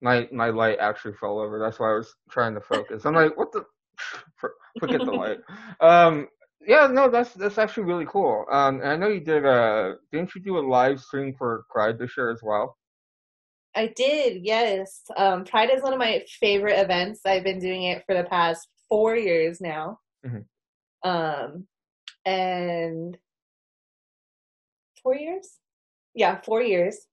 [0.00, 1.58] My my light actually fell over.
[1.58, 3.04] That's why I was trying to focus.
[3.04, 3.64] I'm like, what the
[4.36, 5.38] For- forget the light.
[5.80, 6.28] Um
[6.66, 8.46] yeah, no, that's that's actually really cool.
[8.50, 11.98] Um and I know you did uh didn't you do a live stream for Pride
[11.98, 12.76] this year as well?
[13.74, 15.02] I did, yes.
[15.16, 17.20] Um, Pride is one of my favorite events.
[17.24, 19.98] I've been doing it for the past four years now.
[20.26, 20.44] Mhm.
[21.04, 21.66] Um,
[22.24, 23.18] and
[25.02, 25.58] four years?
[26.14, 27.06] Yeah, four years.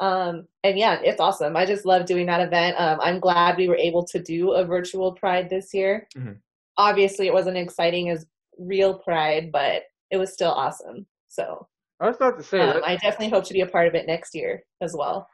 [0.00, 1.56] Um, and yeah, it's awesome.
[1.56, 2.76] I just love doing that event.
[2.78, 6.08] Um, I'm glad we were able to do a virtual Pride this year.
[6.16, 6.38] Mhm.
[6.76, 8.26] Obviously, it wasn't exciting as
[8.58, 11.06] real Pride, but it was still awesome.
[11.26, 11.66] So
[12.00, 14.06] I was about to say um, I definitely hope to be a part of it
[14.06, 15.28] next year as well.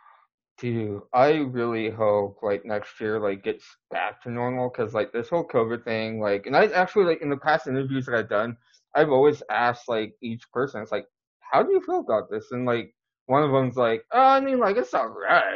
[0.56, 5.28] Dude, I really hope like next year like gets back to normal because like this
[5.28, 8.56] whole COVID thing like and I actually like in the past interviews that I've done
[8.94, 11.06] I've always asked like each person, it's like,
[11.40, 12.50] how do you feel about this?
[12.52, 12.94] And like
[13.26, 15.54] one of them's like, oh, I mean, like it's alright.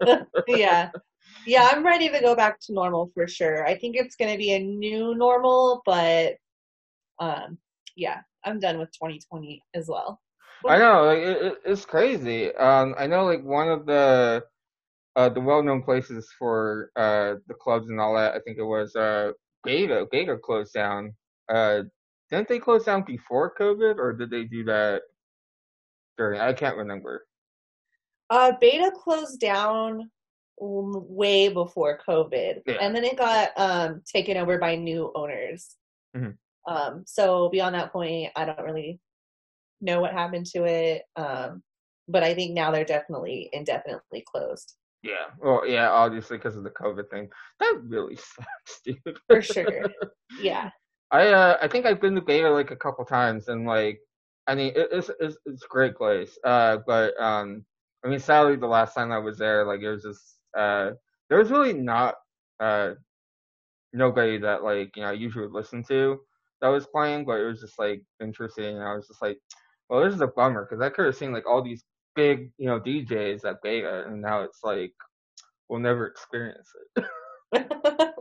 [0.48, 0.90] yeah.
[1.46, 3.66] Yeah, I'm ready to go back to normal for sure.
[3.66, 6.34] I think it's going to be a new normal, but
[7.20, 7.58] um
[7.96, 10.20] yeah, I'm done with 2020 as well.
[10.68, 12.54] I know, like it, it, it's crazy.
[12.54, 14.44] Um, I know, like one of the
[15.16, 18.34] uh the well-known places for uh the clubs and all that.
[18.34, 19.32] I think it was uh
[19.64, 20.06] Beta.
[20.10, 21.14] Beta closed down.
[21.48, 21.82] Uh,
[22.30, 25.02] didn't they close down before COVID, or did they do that
[26.16, 26.40] during?
[26.40, 27.26] I can't remember.
[28.30, 30.10] Uh Beta closed down
[30.60, 32.74] way before COVID, Yeah.
[32.80, 35.76] and then it got um taken over by new owners.
[36.16, 36.36] Mhm.
[36.66, 39.00] Um so beyond that point, I don't really
[39.80, 41.02] know what happened to it.
[41.16, 41.62] Um
[42.08, 44.74] but I think now they're definitely indefinitely closed.
[45.02, 45.26] Yeah.
[45.38, 47.28] Well, yeah, obviously because of the COVID thing.
[47.60, 49.18] That really sucks, dude.
[49.28, 49.84] For sure.
[50.40, 50.70] Yeah.
[51.10, 54.00] I uh I think I've been to Beta like a couple times and like
[54.46, 56.38] I mean it, it's it's it's a great place.
[56.44, 57.64] Uh but um
[58.04, 60.90] I mean sadly the last time I was there like it was just uh
[61.28, 62.16] there was really not
[62.60, 62.92] uh
[63.92, 66.20] nobody that like you know I usually listen to
[66.60, 69.38] that was playing but it was just like interesting and I was just like
[69.88, 72.66] well this is a bummer because I could have seen like all these big you
[72.66, 74.92] know DJs at Beta and now it's like
[75.68, 77.06] we'll never experience it.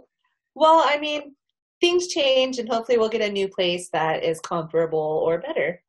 [0.56, 1.36] well, I mean,
[1.80, 5.82] things change and hopefully we'll get a new place that is comparable or better.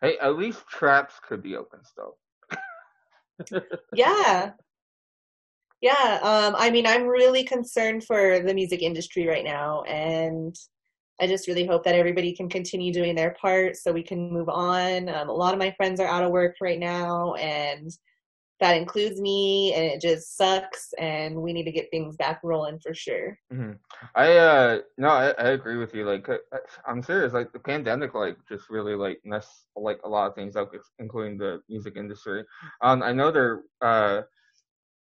[0.00, 2.16] Hey, at least traps could be open still.
[3.94, 4.52] Yeah.
[5.80, 6.18] Yeah.
[6.22, 10.54] Um, I mean, I'm really concerned for the music industry right now, and
[11.20, 14.50] I just really hope that everybody can continue doing their part so we can move
[14.50, 15.08] on.
[15.08, 17.90] Um, a lot of my friends are out of work right now, and
[18.60, 22.78] that includes me, and it just sucks, and we need to get things back rolling
[22.80, 23.38] for sure.
[23.50, 23.72] hmm
[24.14, 26.04] I uh no, I, I agree with you.
[26.04, 26.28] Like
[26.86, 27.32] I'm serious.
[27.32, 31.38] Like the pandemic, like just really like messed like a lot of things up, including
[31.38, 32.44] the music industry.
[32.82, 34.22] Um, I know they're uh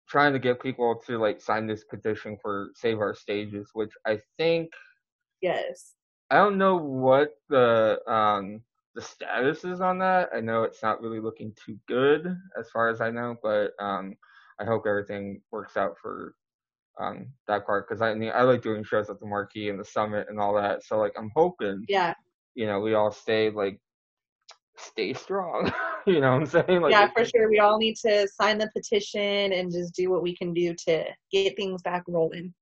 [0.09, 4.21] trying to get people to like sign this petition for Save Our Stages, which I
[4.39, 4.71] think
[5.41, 5.95] Yes.
[6.31, 8.63] I don't know what the um
[8.97, 10.31] the status is on that.
[10.35, 14.15] I know it's not really looking too good as far as I know, but um
[14.61, 16.35] I hope everything works out for
[17.01, 19.85] um that part because I mean I like doing shows at the Marquee and the
[19.85, 20.83] Summit and all that.
[20.85, 22.15] So like I'm hoping Yeah.
[22.55, 23.79] you know we all stay like
[24.79, 25.73] stay strong.
[26.07, 26.81] you know what I'm saying?
[26.83, 27.51] Like yeah, for sure.
[27.51, 31.05] We all need to sign the petition and just do what we can do to
[31.33, 32.55] get things back rolling.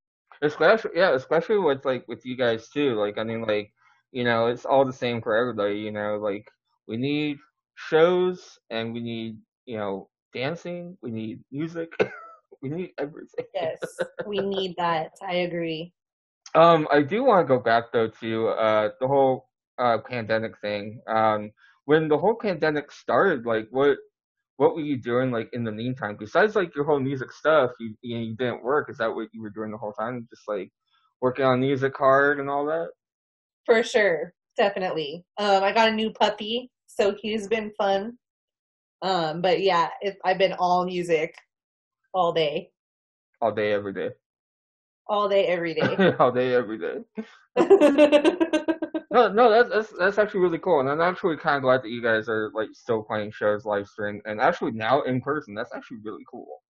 [0.42, 3.72] especially yeah especially with like with you guys too like i mean like
[4.14, 6.46] you know it's all the same for everybody you know like
[6.88, 7.38] we need
[7.76, 11.90] shows and we need you know dancing we need music
[12.62, 15.12] we need everything Yes, we need that.
[15.22, 15.92] I agree.
[16.54, 19.48] um i do want to go back though to uh the whole
[19.78, 21.50] uh pandemic thing um
[21.86, 23.98] when the whole pandemic started like what
[24.56, 27.94] what were you doing like in the meantime besides like your whole music stuff you
[28.02, 30.70] you, you didn't work is that what you were doing the whole time just like
[31.22, 32.88] working on music hard and all that
[33.66, 34.32] For sure.
[34.56, 35.24] Definitely.
[35.38, 38.16] Um, I got a new puppy, so he's been fun.
[39.02, 41.34] Um, but yeah, it, I've been all music
[42.14, 42.70] all day,
[43.40, 44.10] all day every day
[45.06, 46.12] all day, every day.
[46.18, 46.98] all day every day
[49.10, 51.90] no no that's that's that's actually really cool and i'm actually kind of glad that
[51.90, 55.74] you guys are like still playing shows live stream and actually now in person that's
[55.74, 56.62] actually really cool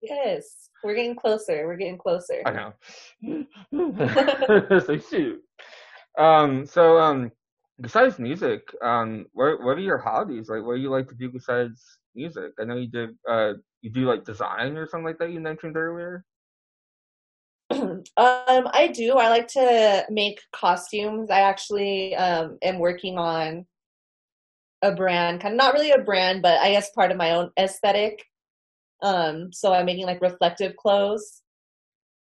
[0.00, 1.66] yes, we're getting closer.
[1.66, 2.40] We're getting closer.
[2.46, 2.72] i know
[4.88, 5.40] like shoot
[6.18, 7.30] um so um
[7.80, 11.30] besides music um what what are your hobbies like what do you like to do
[11.30, 13.52] besides music i know you did uh
[13.82, 16.24] you do like design or something like that you mentioned earlier
[17.70, 19.18] um, I do.
[19.18, 21.30] I like to make costumes.
[21.30, 23.66] I actually um, am working on
[24.82, 27.50] a brand, kind of not really a brand, but I guess part of my own
[27.58, 28.24] aesthetic.
[29.02, 31.42] Um, so I'm making like reflective clothes.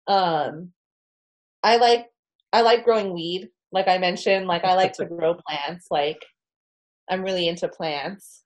[0.07, 0.71] Um,
[1.63, 2.07] I like
[2.53, 4.47] I like growing weed, like I mentioned.
[4.47, 5.87] Like I like to grow plants.
[5.91, 6.25] Like
[7.11, 8.45] I'm really into plants.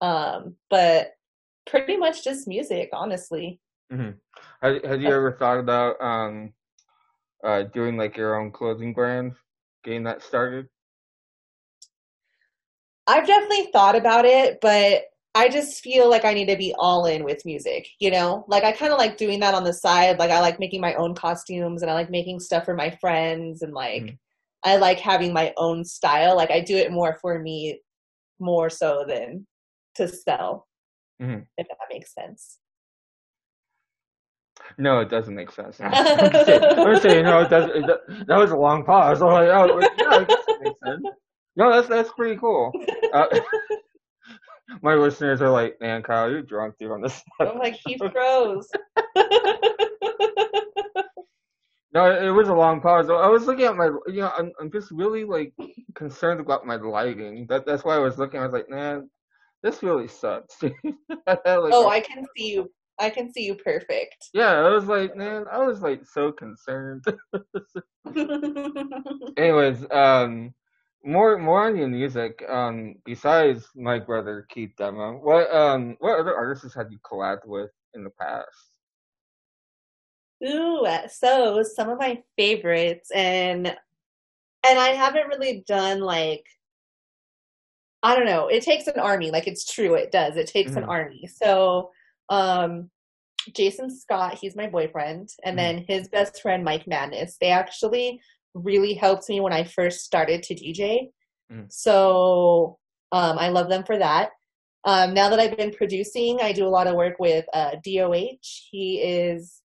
[0.00, 1.12] Um, but
[1.66, 3.60] pretty much just music, honestly.
[3.90, 4.10] hmm
[4.62, 6.52] Have, have you ever thought about um
[7.44, 9.34] uh doing like your own clothing brand,
[9.84, 10.68] getting that started?
[13.06, 15.02] I've definitely thought about it, but
[15.34, 18.44] I just feel like I need to be all in with music, you know?
[18.48, 20.18] Like I kind of like doing that on the side.
[20.18, 23.62] Like I like making my own costumes and I like making stuff for my friends
[23.62, 24.18] and like Mhm.
[24.64, 26.36] I like having my own style.
[26.36, 27.80] Like I do it more for me
[28.38, 29.46] more so than
[29.94, 30.68] to sell.
[31.20, 31.46] Mhm.
[31.56, 32.58] If that makes sense.
[34.78, 35.80] No, it doesn't make sense.
[35.80, 35.92] I'm
[36.44, 37.70] saying, I'm saying, no, it doesn't.
[37.76, 39.20] It, do- that was a long pause.
[39.22, 40.28] I'm like, oh, yeah, it
[40.60, 41.02] makes sense.
[41.56, 42.70] No, that's that's pretty cool.
[43.12, 43.26] Uh,
[44.82, 47.22] my listeners are like, man, Kyle, you're drunk, dude, on this.
[47.40, 48.68] I'm like, he froze.
[51.94, 53.10] No, it was a long pause.
[53.10, 55.52] I was looking at my, you know, I'm, I'm just really like
[55.94, 57.46] concerned about my lighting.
[57.48, 58.40] That that's why I was looking.
[58.40, 59.10] I was like, man,
[59.62, 60.62] this really sucks.
[61.26, 62.70] Like, oh, I can see you.
[62.98, 64.30] I can see you perfect.
[64.32, 67.04] yeah, I was like, man, I was like so concerned.
[69.36, 70.54] Anyways, um,
[71.04, 72.42] more more on your music.
[72.48, 77.70] Um, besides my brother Keith Demo, what um what other artists have you collabed with
[77.94, 78.48] in the past?
[80.46, 86.44] Ooh, so some of my favorites, and and I haven't really done like
[88.02, 88.48] I don't know.
[88.48, 89.30] It takes an army.
[89.30, 90.36] Like it's true, it does.
[90.36, 90.88] It takes an Mhm.
[90.88, 91.26] army.
[91.28, 91.92] So,
[92.30, 92.90] um,
[93.54, 95.60] Jason Scott, he's my boyfriend, and Mhm.
[95.60, 97.36] then his best friend Mike Madness.
[97.38, 98.20] They actually
[98.54, 101.10] really helped me when I first started to DJ.
[101.50, 101.72] Mhm.
[101.72, 102.78] So,
[103.12, 104.30] um, I love them for that.
[104.84, 108.68] Um, now that I've been producing, I do a lot of work with uh, DOH.
[108.70, 109.62] He is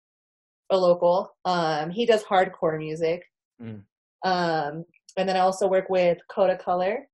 [0.69, 1.35] a local.
[1.45, 3.23] Um, he does hardcore music.
[3.61, 3.83] Mm.
[4.25, 4.85] Um,
[5.17, 7.07] and then I also work with Coda Color.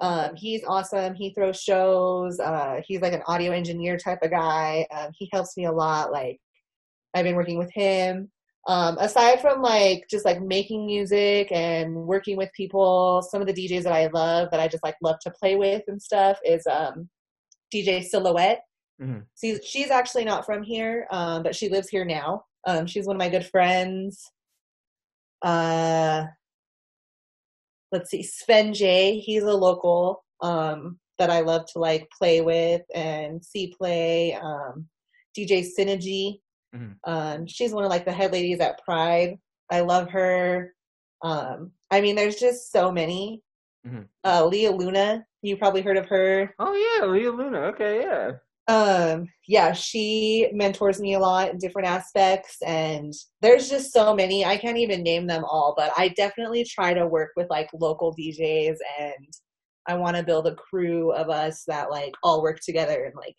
[0.00, 1.14] Um, he's awesome.
[1.14, 2.38] He throws shows.
[2.40, 4.86] Uh, he's like an audio engineer type of guy.
[4.90, 6.12] Um, he helps me a lot.
[6.12, 6.38] Like
[7.14, 8.30] I've been working with him.
[8.66, 13.54] Um, aside from like just like making music and working with people, some of the
[13.54, 16.66] DJs that I love that I just like love to play with and stuff is
[16.66, 17.08] um,
[17.74, 18.62] DJ Silhouette.
[19.00, 19.24] Mhm.
[19.40, 22.44] She's she's actually not from here, um, but she lives here now.
[22.66, 24.30] Um, she's one of my good friends.
[25.42, 26.24] Uh,
[27.92, 29.18] let's see, Sven J.
[29.18, 34.34] He's a local um, that I love to like play with and see play.
[34.34, 34.88] Um,
[35.36, 36.40] DJ Synergy.
[36.74, 36.96] Mhm.
[37.04, 39.38] Um, she's one of like the head ladies at Pride.
[39.70, 40.74] I love her.
[41.22, 43.42] Um, I mean, there's just so many.
[43.86, 44.08] Mhm.
[44.24, 46.54] Uh, Leah Luna, you probably heard of her.
[46.58, 47.58] Oh yeah, Leah Luna.
[47.72, 48.32] Okay, yeah.
[48.68, 54.44] Um, yeah, she mentors me a lot in different aspects, and there's just so many.
[54.44, 58.14] I can't even name them all, but I definitely try to work with like local
[58.14, 59.26] DJs, and
[59.88, 63.36] I want to build a crew of us that like all work together and like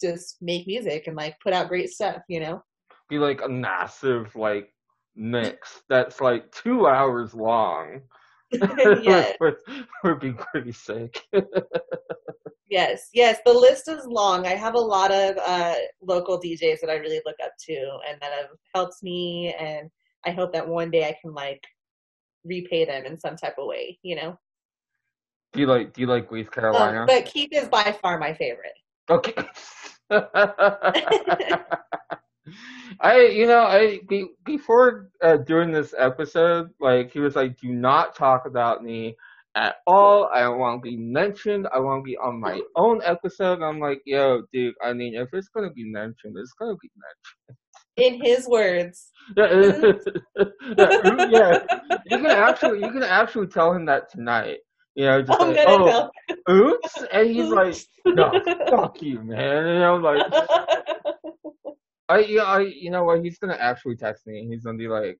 [0.00, 2.62] just make music and like put out great stuff, you know?
[3.08, 4.72] Be like a massive like
[5.16, 8.02] mix that's like two hours long.
[8.52, 9.56] yes, would,
[10.02, 11.22] would be pretty sick.
[12.68, 13.38] yes, yes.
[13.46, 14.46] The list is long.
[14.46, 18.20] I have a lot of uh, local DJs that I really look up to and
[18.20, 19.88] that have helped me, and
[20.26, 21.62] I hope that one day I can like
[22.44, 24.36] repay them in some type of way, you know?
[25.52, 27.00] do you like do you like Carolina?
[27.00, 28.72] Um, but Keith is by far my favorite.
[29.10, 29.34] Okay.
[33.00, 37.68] I, you know, I be, before uh, doing this episode, like he was like, "Do
[37.72, 39.16] not talk about me
[39.54, 40.30] at all.
[40.32, 41.66] I don't want to be mentioned.
[41.72, 44.74] I want to be on my own episode." I'm like, "Yo, dude.
[44.84, 47.56] I mean, if it's gonna be mentioned, it's gonna be mentioned."
[47.96, 49.52] In his words, yeah,
[51.28, 51.58] yeah.
[52.06, 54.58] You can actually, you can actually tell him that tonight.
[54.94, 56.10] You know, just I'm like, "Oh.
[56.48, 57.76] Oops," and he's like,
[58.06, 58.30] "No,
[58.70, 60.22] fuck you, man." You know, like.
[62.08, 63.22] I yeah, I you know what?
[63.22, 64.40] He's gonna actually text me.
[64.40, 65.18] And he's gonna be like,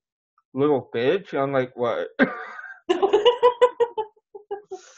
[0.55, 2.09] "Little bitch." And I'm like, "What?"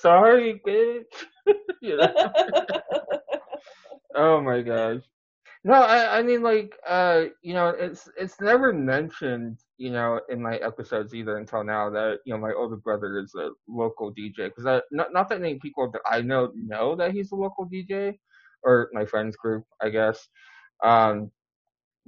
[0.01, 1.27] Sorry, bitch.
[1.83, 2.15] you know?
[4.15, 5.01] Oh my gosh.
[5.65, 10.43] No, I I mean like uh you know it's it's never mentioned you know in
[10.43, 14.49] my episodes either until now that you know my older brother is a local DJ
[14.49, 18.19] because not not that many people that I know know that he's a local DJ
[18.65, 20.29] or my friends group I guess
[20.83, 21.31] um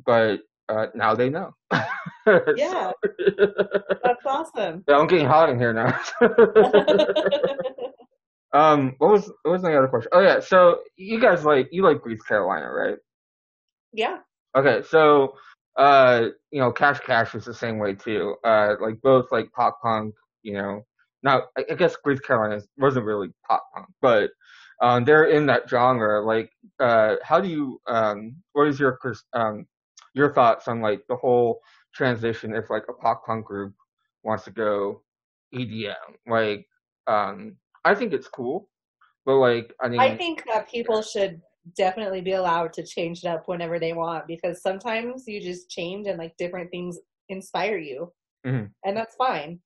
[0.04, 1.54] but uh now they know.
[2.54, 2.92] yeah,
[4.02, 4.84] that's awesome.
[4.88, 5.98] Yeah, I'm getting hot in here now.
[8.52, 10.10] um, what was what was my other question?
[10.12, 12.96] Oh yeah, so you guys like you like Breathe Carolina, right?
[13.94, 14.18] Yeah,
[14.56, 15.34] Okay, so
[15.76, 18.36] uh, you know, Cash Cash is the same way too.
[18.44, 20.82] Uh, like both like pop punk, you know.
[21.22, 24.30] Now I, guess Breathe Carolina wasn't really pop punk, but
[24.80, 26.20] um, they're in that genre.
[26.24, 28.98] Like, uh, how do you um, what is your
[29.32, 29.66] um,
[30.14, 31.60] your thoughts on like the whole
[31.92, 33.74] transition if like a pop punk group
[34.22, 35.02] wants to go
[35.52, 35.94] EDM?
[36.28, 36.66] Like,
[37.08, 38.68] um, I think it's cool,
[39.26, 41.40] but like, I mean, I think that people should
[41.76, 46.06] definitely be allowed to change it up whenever they want because sometimes you just change
[46.06, 46.98] and like different things
[47.28, 48.12] inspire you,
[48.44, 48.74] Mhm.
[48.84, 49.62] and that's fine.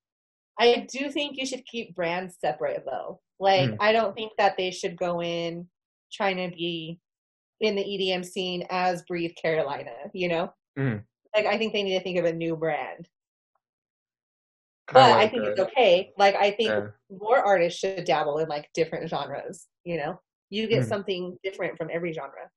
[0.58, 3.22] I do think you should keep brands separate though.
[3.40, 3.76] Like, Mhm.
[3.80, 5.70] I don't think that they should go in
[6.12, 7.00] trying to be
[7.60, 10.54] in the EDM scene as Breathe Carolina, you know?
[10.76, 11.06] Mhm.
[11.34, 13.08] Like I think they need to think of a new brand.
[14.92, 16.12] But I like, think uh, it's okay.
[16.16, 16.90] Like I think yeah.
[17.10, 19.68] more artists should dabble in like different genres.
[19.84, 20.20] You know,
[20.50, 20.88] you get Mhm.
[20.88, 22.50] something different from every genre.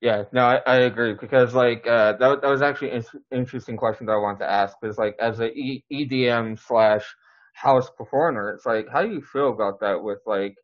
[0.00, 4.06] Yeah, no, I, I agree because like uh, that that was actually an interesting question
[4.06, 7.04] that I wanted to ask because like as a e- EDM slash
[7.54, 10.54] house performer, it's like how do you feel about that with like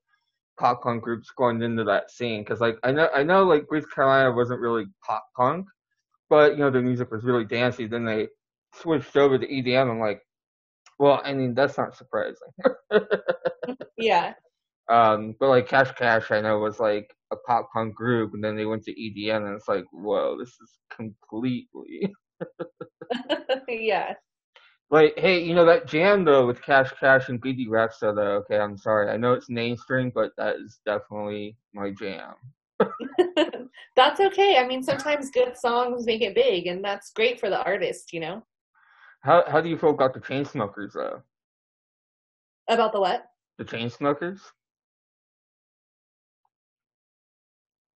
[0.59, 2.43] pop punk groups going into that scene?
[2.43, 5.67] Because like I know I know like Breathe Carolina wasn't really pop punk,
[6.31, 7.87] but you know the music was really dancey.
[7.89, 8.29] Then they
[8.75, 9.91] switched over to EDM.
[9.91, 10.23] I'm like,
[10.99, 12.49] well, I mean that's not surprising.
[13.97, 14.35] Yeah.
[14.91, 18.57] Um, but like Cash Cash, I know was like a pop punk group, and then
[18.57, 22.13] they went to EDM, and it's like, whoa, this is completely
[23.69, 24.15] yeah.
[24.91, 28.43] like, hey, you know that jam though with Cash Cash and Bebe Rexha though.
[28.43, 32.35] Okay, I'm sorry, I know it's mainstream, but that is definitely my jam.
[33.97, 34.59] that's okay.
[34.59, 38.21] I mean, sometimes good songs make it big, and that's great for the artist, you
[38.21, 38.43] know?
[39.23, 41.23] How how do you feel about the Chainsmokers though?
[42.69, 43.25] About the what?
[43.57, 44.41] The Chainsmokers?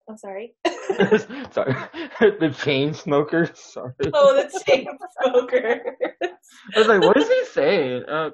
[0.08, 0.56] I'm sorry.
[0.66, 1.74] sorry,
[2.20, 3.58] the Chainsmokers.
[3.58, 4.88] Sorry, oh, the chain
[5.22, 5.82] smoker.
[6.76, 8.04] I was like, what is he saying?
[8.08, 8.30] Uh,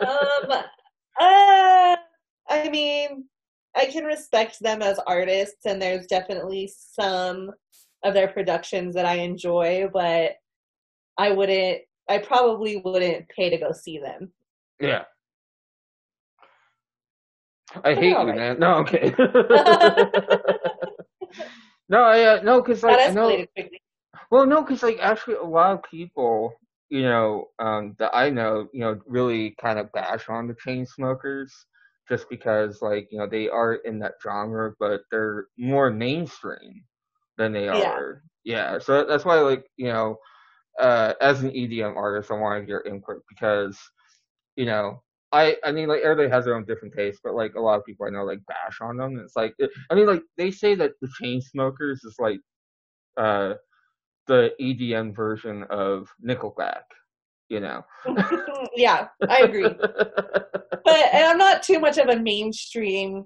[0.00, 0.62] um,
[1.20, 1.96] uh,
[2.48, 3.24] I mean,
[3.74, 7.50] I can respect them as artists, and there's definitely some
[8.04, 10.32] of their productions that I enjoy, but
[11.18, 11.82] I wouldn't.
[12.08, 14.32] I probably wouldn't pay to go see them.
[14.80, 15.04] Yeah.
[17.84, 18.34] I hate you, alright.
[18.34, 18.58] man.
[18.58, 19.14] No, okay.
[21.88, 23.44] no, I uh, no, because like I know.
[23.54, 23.80] quickly.
[24.30, 26.54] Well, no, because like actually a lot of people,
[26.88, 31.50] you know, um, that I know, you know, really kind of bash on the Chainsmokers
[32.08, 36.84] just because like you know they are in that genre, but they're more mainstream
[37.38, 37.94] than they Yeah.
[37.94, 38.22] are.
[38.44, 38.78] Yeah.
[38.78, 40.16] So that's why like you know,
[40.80, 43.78] uh, as an EDM artist, I wanted your input because
[44.56, 45.02] you know.
[45.32, 47.86] I, I mean, like everybody has their own different taste, but like a lot of
[47.86, 49.18] people I know like bash on them.
[49.18, 49.54] It's like,
[49.90, 52.40] I mean, like they say that the Chainsmokers is like,
[53.16, 53.54] uh,
[54.26, 56.82] the EDM version of Nickelback,
[57.48, 57.84] you know.
[58.76, 59.68] yeah, I agree.
[60.84, 63.24] But and I'm not too much of a mainstream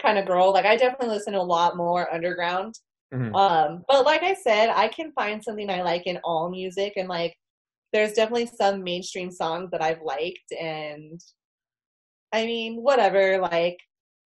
[0.00, 0.52] kind of girl.
[0.52, 2.76] Like I definitely listen to a lot more underground.
[3.12, 3.34] Mhm.
[3.34, 7.08] Um, but like I said, I can find something I like in all music, and
[7.08, 7.36] like
[7.92, 11.20] there's definitely some mainstream songs that I've liked, and
[12.32, 13.38] I mean, whatever.
[13.38, 13.78] Like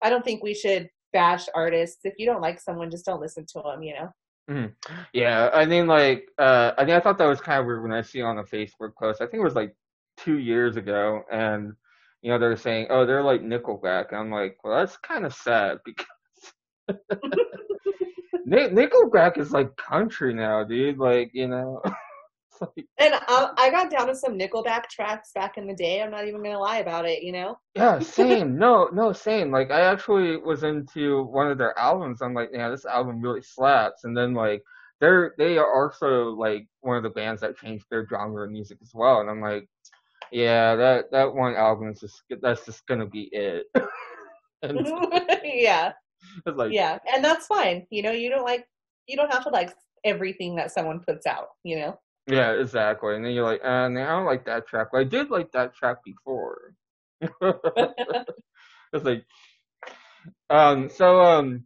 [0.02, 2.00] I don't think we should bash artists.
[2.04, 3.84] If you don't like someone, just don't listen to them.
[3.84, 4.10] You know.
[4.50, 4.74] Mhm.
[5.14, 7.94] Yeah, I mean, like, uh, I mean, I thought that was kind of weird when
[7.94, 9.22] I see on a Facebook post.
[9.22, 9.76] I think it was like
[10.18, 11.74] two years ago, and
[12.22, 15.34] you know they're saying, "Oh, they're like Nickelback." And I'm like, well, that's kind of
[15.34, 16.06] sad because
[18.48, 20.98] Nickelback is like country now, dude.
[20.98, 21.82] Like, you know,
[22.62, 26.02] like, And I, I got down to some Nickelback tracks back in the day.
[26.02, 27.24] I'm not even gonna lie about it.
[27.24, 27.58] You know.
[27.76, 28.58] yeah, same.
[28.58, 29.52] No, no, same.
[29.52, 32.22] Like, I actually was into one of their albums.
[32.22, 34.04] I'm like, yeah, this album really slaps.
[34.04, 34.64] And then like,
[35.00, 38.78] they're they are also like one of the bands that changed their genre of music
[38.82, 39.20] as well.
[39.22, 39.68] And I'm like,
[40.32, 43.66] yeah, that that one album is just that's just gonna be it.
[45.44, 45.92] yeah.
[46.46, 47.86] it's like, Yeah, and that's fine.
[47.90, 48.66] You know, you don't like
[49.08, 52.00] you don't have to like everything that someone puts out, you know.
[52.28, 53.16] Yeah, exactly.
[53.16, 54.88] And then you're like, uh, I don't like that track.
[54.92, 56.76] But I did like that track before.
[57.22, 59.26] it's like,
[60.50, 61.66] um, so, um,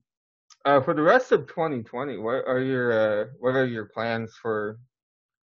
[0.65, 2.91] uh, for the rest of 2020, what are your,
[3.23, 4.79] uh, what are your plans for,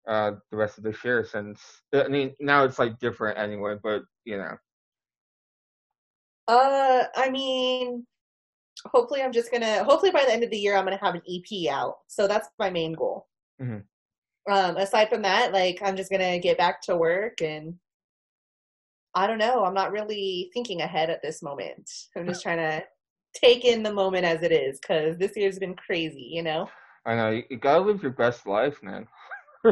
[0.07, 1.25] uh, the rest of this year?
[1.25, 1.61] Since,
[1.93, 4.55] I mean, now it's like different anyway, but, you know,
[6.47, 8.05] Uh, I mean,
[8.85, 11.21] hopefully I'm just gonna hopefully by the end of the year I'm gonna have an
[11.27, 11.99] EP out.
[12.07, 13.27] So that's my main goal.
[13.59, 13.87] Mhm.
[14.49, 17.75] Um, aside from that, like I'm just gonna get back to work and
[19.13, 21.89] I don't know, I'm not really thinking ahead at this moment.
[22.15, 22.83] I'm just trying to
[23.33, 26.69] take in the moment as it is because this year's been crazy, you know.
[27.05, 29.07] I know, you, you gotta live your best life, man.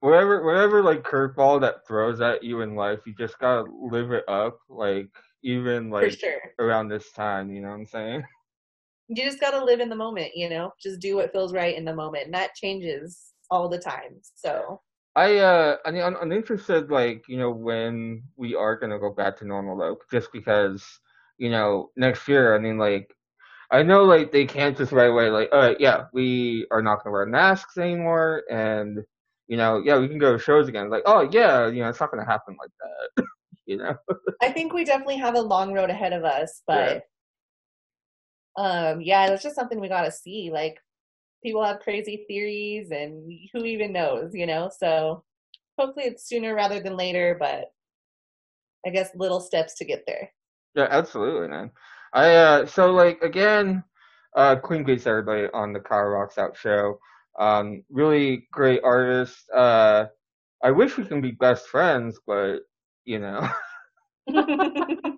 [0.00, 4.24] whatever whatever like curveball that throws at you in life, you just gotta live it
[4.28, 5.10] up, like
[5.42, 6.40] even like sure.
[6.58, 8.24] around this time, you know what I'm saying?
[9.10, 11.76] You just got to live in the moment, you know, just do what feels right
[11.76, 12.26] in the moment.
[12.26, 14.20] And that changes all the time.
[14.36, 14.80] So,
[15.16, 19.12] I uh I mean I'm, I'm interested like, you know, when we are gonna go
[19.12, 20.84] back to normal though, just because,
[21.38, 23.12] you know, next year, I mean like
[23.72, 27.02] I know like they can't just right away like, all right, yeah, we are not
[27.02, 29.00] gonna wear masks anymore and
[29.48, 30.88] you know, yeah, we can go to shows again.
[30.88, 32.70] Like, oh yeah, you know, it's not gonna happen like
[33.16, 33.24] that.
[33.66, 33.96] you know?
[34.40, 37.02] I think we definitely have a long road ahead of us, but.
[38.56, 40.50] Um, yeah, that's just something we gotta see.
[40.52, 40.78] Like
[41.42, 44.70] people have crazy theories, and who even knows, you know?
[44.76, 45.24] So
[45.78, 47.72] hopefully it's sooner rather than later, but
[48.86, 50.30] I guess little steps to get there.
[50.74, 51.70] Yeah, absolutely, man.
[52.12, 53.84] I uh so like again,
[54.36, 56.98] uh Queen Beats everybody on the Kyle Rocks Out show.
[57.38, 59.48] Um really great artist.
[59.54, 60.06] Uh
[60.62, 62.60] I wish we can be best friends, but
[63.04, 63.48] you know.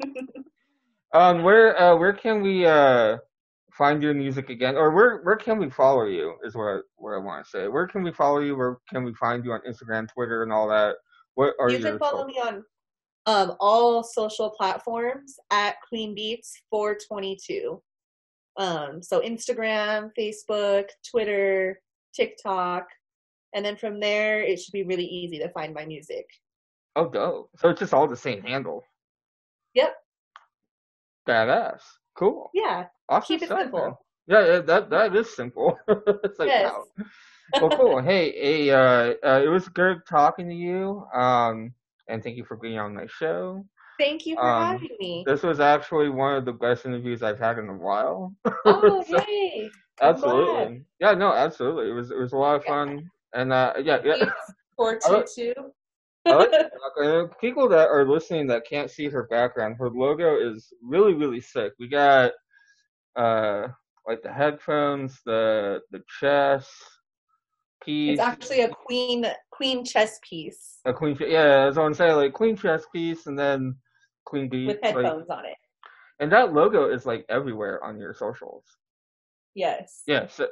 [1.13, 3.19] um where uh where can we uh
[3.73, 4.77] find your music again?
[4.77, 7.69] Or where where can we follow you is what I, what I want to say.
[7.69, 8.57] Where can we follow you?
[8.57, 10.97] Where can we find you on Instagram, Twitter and all that?
[11.35, 12.65] What are you can follow me on
[13.27, 17.81] um, all social platforms at Queen Beats 422.
[18.57, 21.81] Um, so Instagram, Facebook, Twitter,
[22.15, 22.87] TikTok,
[23.55, 26.27] and then from there it should be really easy to find my music.
[26.97, 27.51] Oh dope.
[27.57, 28.85] So it's just all the same handle.
[29.75, 29.95] Yep.
[31.27, 31.81] Badass.
[32.15, 32.51] Cool.
[32.55, 32.87] Yeah.
[33.09, 33.99] Awesome Keep it simple.
[34.27, 35.79] Yeah, yeah, that that is simple.
[35.89, 36.73] it's like Yes.
[36.73, 36.85] wow.
[37.61, 38.01] Well, cool.
[38.01, 41.05] Hey, hey, uh, uh, it was good talking to you.
[41.15, 41.73] Um,
[42.09, 43.65] and thank you for being on my show.
[43.99, 45.23] Thank you for Um, having me.
[45.27, 48.33] This was actually one of the best interviews I've had in a while.
[48.65, 49.67] Oh, So, glad.
[50.01, 50.85] absolutely.
[51.01, 51.91] Yeah, no, absolutely.
[51.91, 52.71] It was it was a lot of Yeah.
[52.71, 53.11] fun.
[53.35, 54.17] And uh, yeah, yeah.
[54.19, 55.55] Beats 422.
[56.27, 56.51] I like
[56.97, 57.31] background.
[57.41, 61.73] People that are listening that can't see her background, her logo is really, really sick.
[61.79, 62.33] We got
[63.17, 63.69] uh
[64.07, 66.71] like the headphones, the the chess
[67.85, 71.17] piece, It's actually a queen queen chess piece a queen.
[71.21, 72.17] Yeah, that's what I'm saying.
[72.17, 73.77] Like queen chess piece, and then
[74.25, 74.67] queen beat.
[74.69, 75.57] with like- headphones on it.
[76.21, 78.65] and that logo is like everywhere on your socials.
[79.55, 80.03] Yes.
[80.07, 80.47] Yeah, so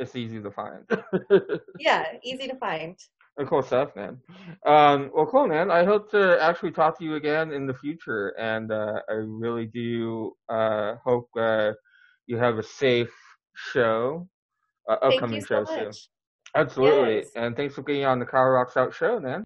[0.00, 0.84] it's easy to find.
[1.78, 2.98] Yeah, easy to find.
[3.46, 4.18] Cool stuff, man.
[4.66, 5.70] Um, well, cool, man.
[5.70, 9.66] I hope to actually talk to you again in the future, and uh, I really
[9.66, 11.72] do uh, hope uh,
[12.26, 13.12] you have a safe
[13.54, 14.28] show,
[14.88, 15.84] uh, upcoming so shows too.
[15.86, 16.08] much.
[16.54, 17.30] Absolutely, Yes.
[17.36, 19.44] and thanks for being on the Kyle Rocks Out show, man.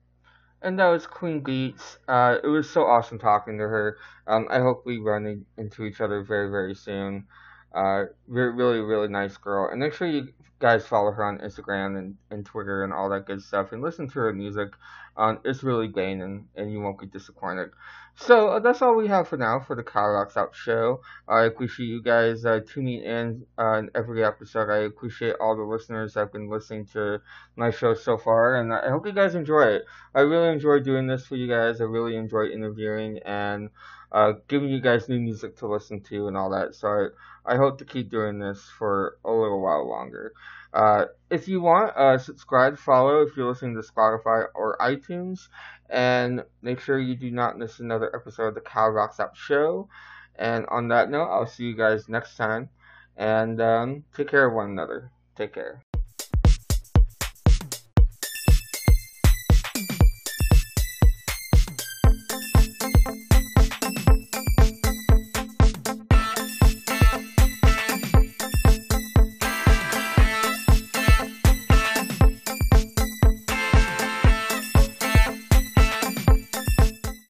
[0.63, 1.99] And that was Queen Beats.
[2.09, 3.99] Uh, it was so awesome talking to her.
[4.27, 7.27] Um, I hope we run in- into each other very, very soon.
[7.75, 9.69] Uh, re- really, really nice girl.
[9.71, 10.29] And make sure you
[10.61, 13.73] guys follow her on Instagram and, and Twitter and all that good stuff.
[13.73, 14.69] And listen to her music.
[15.17, 17.71] Um, it's really great, and, and you won't be disappointed.
[18.17, 21.01] So uh, that's all we have for now for the Rocks Out show.
[21.29, 24.71] I appreciate you guys uh, tuning in uh, every episode.
[24.71, 27.21] I appreciate all the listeners that have been listening to
[27.57, 29.85] my show so far, and I hope you guys enjoy it.
[30.15, 31.81] I really enjoy doing this for you guys.
[31.81, 33.71] I really enjoy interviewing and
[34.13, 36.77] uh, giving you guys new music to listen to and all that.
[36.77, 37.11] So
[37.45, 40.33] I, I hope to keep doing this for a little while longer.
[40.75, 45.49] Uh, if you want, uh, subscribe, follow if you're listening to Spotify or iTunes,
[45.89, 49.89] and make sure you do not miss another episode of the Kyle Rocks Out Show.
[50.37, 52.71] And on that note, I'll see you guys next time,
[53.17, 55.13] and um, take care of one another.
[55.37, 55.84] Take care.